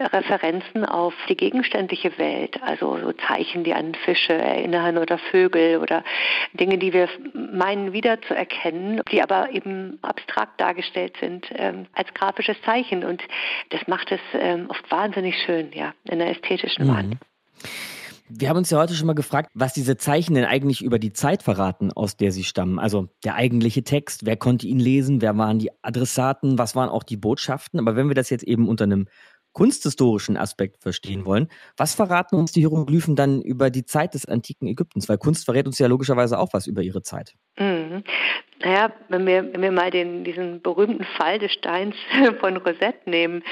[0.00, 6.04] Referenzen auf die gegenständliche Welt, also so Zeichen, die an Fische erinnern oder Vögel oder
[6.52, 13.04] Dinge, die wir meinen wiederzuerkennen, die aber eben abstrakt dargestellt sind ähm, als grafisches Zeichen.
[13.04, 13.22] Und
[13.70, 16.94] das macht es ähm, oft wahnsinnig schön, ja, in der ästhetischen mhm.
[16.94, 17.16] Wand.
[18.28, 21.12] Wir haben uns ja heute schon mal gefragt, was diese Zeichen denn eigentlich über die
[21.12, 22.80] Zeit verraten, aus der sie stammen.
[22.80, 27.04] Also der eigentliche Text, wer konnte ihn lesen, wer waren die Adressaten, was waren auch
[27.04, 27.78] die Botschaften.
[27.78, 29.06] Aber wenn wir das jetzt eben unter einem
[29.56, 31.48] kunsthistorischen Aspekt verstehen wollen,
[31.78, 35.08] was verraten uns die Hieroglyphen dann über die Zeit des antiken Ägyptens?
[35.08, 37.32] Weil Kunst verrät uns ja logischerweise auch was über ihre Zeit.
[37.58, 38.04] Mhm.
[38.62, 41.94] Naja, wenn wir, wenn wir mal den, diesen berühmten Fall des Steins
[42.40, 43.42] von Rosette nehmen,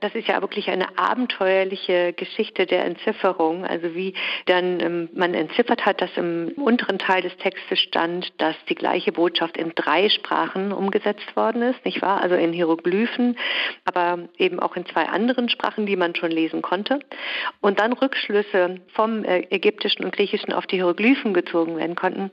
[0.00, 3.64] das ist ja wirklich eine abenteuerliche Geschichte der Entzifferung.
[3.64, 4.14] Also wie
[4.46, 9.12] dann ähm, man entziffert hat, dass im unteren Teil des Textes stand, dass die gleiche
[9.12, 12.20] Botschaft in drei Sprachen umgesetzt worden ist, nicht wahr?
[12.20, 13.38] Also in Hieroglyphen,
[13.84, 17.00] aber eben auch in zwei anderen Sprachen, die man schon lesen konnte.
[17.60, 22.30] Und dann Rückschlüsse vom äh, Ägyptischen und Griechischen auf die Hieroglyphen gezogen werden konnten.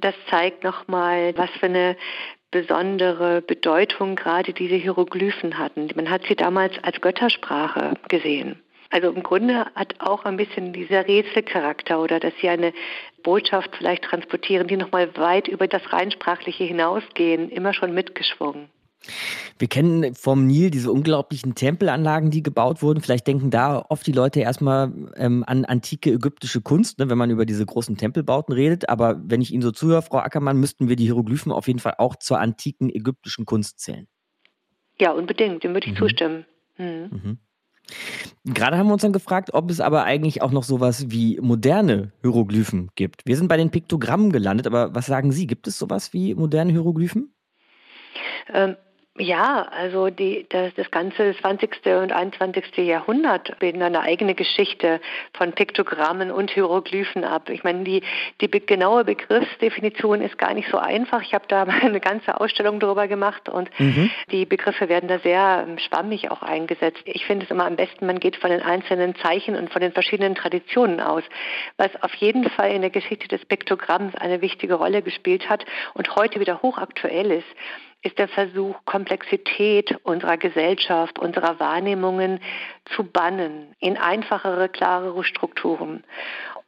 [0.00, 1.96] Das zeigt nochmal, was für eine
[2.50, 5.88] besondere Bedeutung gerade diese Hieroglyphen hatten.
[5.96, 8.62] Man hat sie damals als Göttersprache gesehen.
[8.90, 12.72] Also im Grunde hat auch ein bisschen dieser Rätselcharakter oder dass sie eine
[13.24, 18.68] Botschaft vielleicht transportieren, die nochmal weit über das Reinsprachliche hinausgehen, immer schon mitgeschwungen.
[19.58, 23.00] Wir kennen vom Nil diese unglaublichen Tempelanlagen, die gebaut wurden.
[23.00, 27.30] Vielleicht denken da oft die Leute erstmal ähm, an antike ägyptische Kunst, ne, wenn man
[27.30, 28.88] über diese großen Tempelbauten redet.
[28.88, 31.94] Aber wenn ich Ihnen so zuhöre, Frau Ackermann, müssten wir die Hieroglyphen auf jeden Fall
[31.98, 34.08] auch zur antiken ägyptischen Kunst zählen.
[35.00, 35.98] Ja, unbedingt, dem würde ich mhm.
[35.98, 36.46] zustimmen.
[36.78, 37.10] Mhm.
[37.10, 37.38] Mhm.
[38.46, 42.12] Gerade haben wir uns dann gefragt, ob es aber eigentlich auch noch sowas wie moderne
[42.22, 43.22] Hieroglyphen gibt.
[43.26, 45.46] Wir sind bei den Piktogrammen gelandet, aber was sagen Sie?
[45.46, 47.34] Gibt es sowas wie moderne Hieroglyphen?
[48.52, 48.76] Ähm,
[49.16, 51.86] ja, also die, das, das ganze 20.
[51.86, 52.76] und 21.
[52.78, 55.00] Jahrhundert bilden eine eigene Geschichte
[55.34, 57.48] von Piktogrammen und Hieroglyphen ab.
[57.48, 58.02] Ich meine, die,
[58.40, 61.22] die genaue Begriffsdefinition ist gar nicht so einfach.
[61.22, 64.10] Ich habe da eine ganze Ausstellung darüber gemacht und mhm.
[64.32, 67.02] die Begriffe werden da sehr ähm, schwammig auch eingesetzt.
[67.04, 69.92] Ich finde es immer am besten, man geht von den einzelnen Zeichen und von den
[69.92, 71.22] verschiedenen Traditionen aus,
[71.76, 76.16] was auf jeden Fall in der Geschichte des Piktogramms eine wichtige Rolle gespielt hat und
[76.16, 77.46] heute wieder hochaktuell ist
[78.04, 82.38] ist der Versuch, Komplexität unserer Gesellschaft, unserer Wahrnehmungen
[82.94, 86.04] zu bannen in einfachere, klarere Strukturen.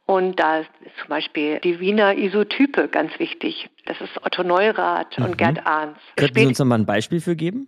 [0.07, 0.69] Und da ist
[0.99, 3.69] zum Beispiel die Wiener Isotype ganz wichtig.
[3.85, 5.25] Das ist Otto Neurath mhm.
[5.25, 5.97] und Gerd Ahns.
[6.15, 7.67] Könnten Sie uns noch mal ein Beispiel für geben?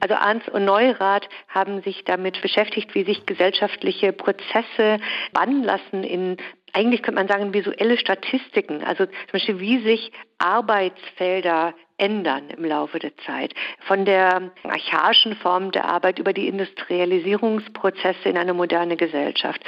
[0.00, 4.98] Also Arndt und Neurath haben sich damit beschäftigt, wie sich gesellschaftliche Prozesse
[5.32, 6.36] bannen lassen in
[6.74, 8.82] eigentlich könnte man sagen visuelle Statistiken.
[8.82, 13.54] Also zum Beispiel wie sich Arbeitsfelder ändern im Laufe der Zeit.
[13.86, 19.60] Von der archaischen Form der Arbeit über die Industrialisierungsprozesse in eine moderne Gesellschaft.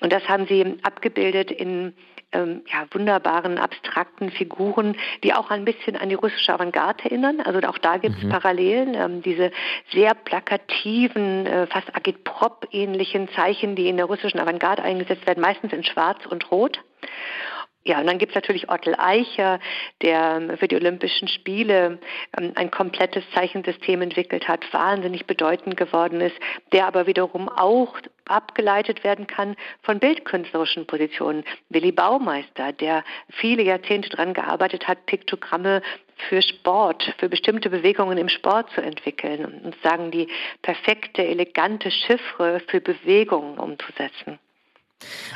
[0.00, 1.94] Und das haben sie abgebildet in
[2.32, 7.40] ähm, ja, wunderbaren, abstrakten Figuren, die auch ein bisschen an die russische Avantgarde erinnern.
[7.40, 8.28] Also auch da gibt es mhm.
[8.28, 8.94] Parallelen.
[8.94, 9.50] Ähm, diese
[9.92, 15.84] sehr plakativen, äh, fast Agitprop-ähnlichen Zeichen, die in der russischen Avantgarde eingesetzt werden, meistens in
[15.84, 16.80] Schwarz und Rot.
[17.88, 19.60] Ja, und dann gibt es natürlich Ottel Eicher,
[20.02, 21.98] der ähm, für die Olympischen Spiele
[22.38, 26.36] ähm, ein komplettes Zeichensystem entwickelt hat, wahnsinnig bedeutend geworden ist,
[26.72, 31.44] der aber wiederum auch abgeleitet werden kann von bildkünstlerischen Positionen.
[31.70, 35.80] Willi Baumeister, der viele Jahrzehnte daran gearbeitet hat, Piktogramme
[36.28, 40.28] für Sport, für bestimmte Bewegungen im Sport zu entwickeln und sagen, die
[40.60, 44.38] perfekte, elegante Chiffre für Bewegungen umzusetzen.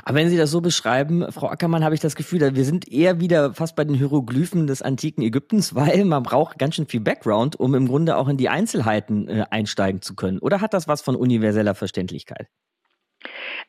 [0.04, 3.20] Aber wenn Sie das so beschreiben, Frau Ackermann, habe ich das Gefühl, wir sind eher
[3.20, 7.58] wieder fast bei den Hieroglyphen des antiken Ägyptens, weil man braucht ganz schön viel Background,
[7.58, 10.38] um im Grunde auch in die Einzelheiten äh, einsteigen zu können.
[10.38, 12.48] Oder hat das was von universeller Verständlichkeit?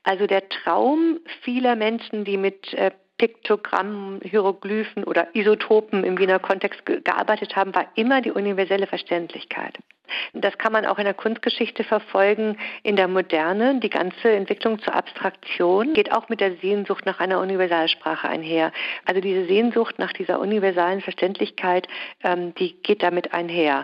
[0.03, 6.85] Also der Traum vieler Menschen, die mit äh, Piktogrammen, Hieroglyphen oder Isotopen im Wiener Kontext
[6.85, 9.77] gearbeitet haben, war immer die universelle Verständlichkeit.
[10.33, 13.79] Das kann man auch in der Kunstgeschichte verfolgen, in der Moderne.
[13.79, 18.71] Die ganze Entwicklung zur Abstraktion geht auch mit der Sehnsucht nach einer Universalsprache einher.
[19.05, 21.87] Also diese Sehnsucht nach dieser universalen Verständlichkeit,
[22.23, 23.83] ähm, die geht damit einher.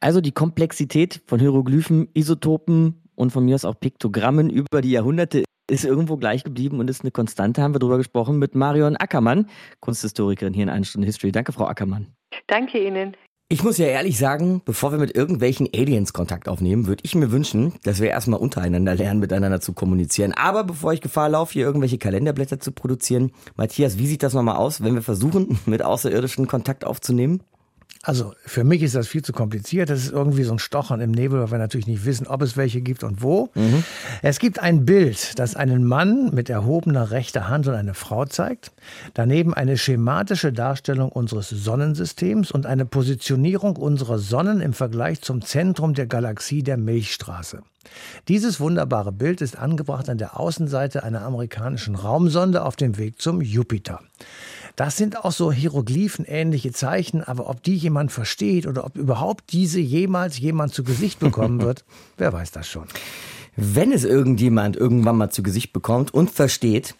[0.00, 5.44] Also die Komplexität von Hieroglyphen, Isotopen und von mir aus auch Piktogrammen über die Jahrhunderte
[5.70, 9.48] ist irgendwo gleich geblieben und ist eine Konstante, haben wir darüber gesprochen mit Marion Ackermann,
[9.80, 11.32] Kunsthistorikerin hier in 1 Stunde History.
[11.32, 12.08] Danke, Frau Ackermann.
[12.46, 13.16] Danke Ihnen.
[13.50, 17.32] Ich muss ja ehrlich sagen, bevor wir mit irgendwelchen Aliens Kontakt aufnehmen, würde ich mir
[17.32, 20.34] wünschen, dass wir erstmal untereinander lernen, miteinander zu kommunizieren.
[20.34, 24.56] Aber bevor ich Gefahr laufe, hier irgendwelche Kalenderblätter zu produzieren, Matthias, wie sieht das nochmal
[24.56, 27.42] aus, wenn wir versuchen, mit Außerirdischen Kontakt aufzunehmen?
[28.08, 29.90] Also für mich ist das viel zu kompliziert.
[29.90, 32.56] Das ist irgendwie so ein Stochern im Nebel, weil wir natürlich nicht wissen, ob es
[32.56, 33.50] welche gibt und wo.
[33.54, 33.84] Mhm.
[34.22, 38.72] Es gibt ein Bild, das einen Mann mit erhobener rechter Hand und eine Frau zeigt.
[39.12, 45.92] Daneben eine schematische Darstellung unseres Sonnensystems und eine Positionierung unserer Sonnen im Vergleich zum Zentrum
[45.92, 47.60] der Galaxie der Milchstraße.
[48.26, 53.42] Dieses wunderbare Bild ist angebracht an der Außenseite einer amerikanischen Raumsonde auf dem Weg zum
[53.42, 54.00] Jupiter.
[54.78, 59.80] Das sind auch so Hieroglyphen-ähnliche Zeichen, aber ob die jemand versteht oder ob überhaupt diese
[59.80, 61.84] jemals jemand zu Gesicht bekommen wird,
[62.16, 62.86] wer weiß das schon.
[63.56, 66.94] Wenn es irgendjemand irgendwann mal zu Gesicht bekommt und versteht,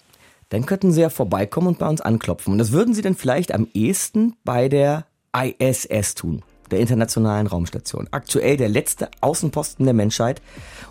[0.48, 2.52] dann könnten Sie ja vorbeikommen und bei uns anklopfen.
[2.52, 6.42] Und das würden Sie dann vielleicht am ehesten bei der ISS tun
[6.72, 8.08] der Internationalen Raumstation.
[8.10, 10.40] Aktuell der letzte Außenposten der Menschheit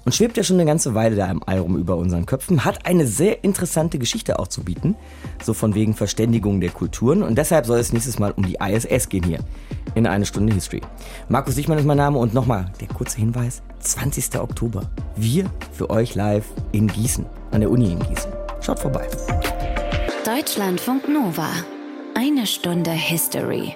[0.06, 2.86] und schwebt ja schon eine ganze Weile da im All rum über unseren Köpfen, hat
[2.86, 4.96] eine sehr interessante Geschichte auch zu bieten,
[5.44, 9.10] so von wegen Verständigung der Kulturen und deshalb soll es nächstes Mal um die ISS
[9.10, 9.40] gehen hier
[9.96, 10.82] in eine Stunde History.
[11.30, 14.40] Markus Sichmann ist mein Name und nochmal der kurze Hinweis, 20.
[14.40, 18.32] Oktober, wir für euch live in Gießen, an der Uni in Gießen.
[18.62, 19.08] Schaut vorbei.
[20.26, 21.50] Deutschlandfunk Nova,
[22.16, 23.76] eine Stunde History.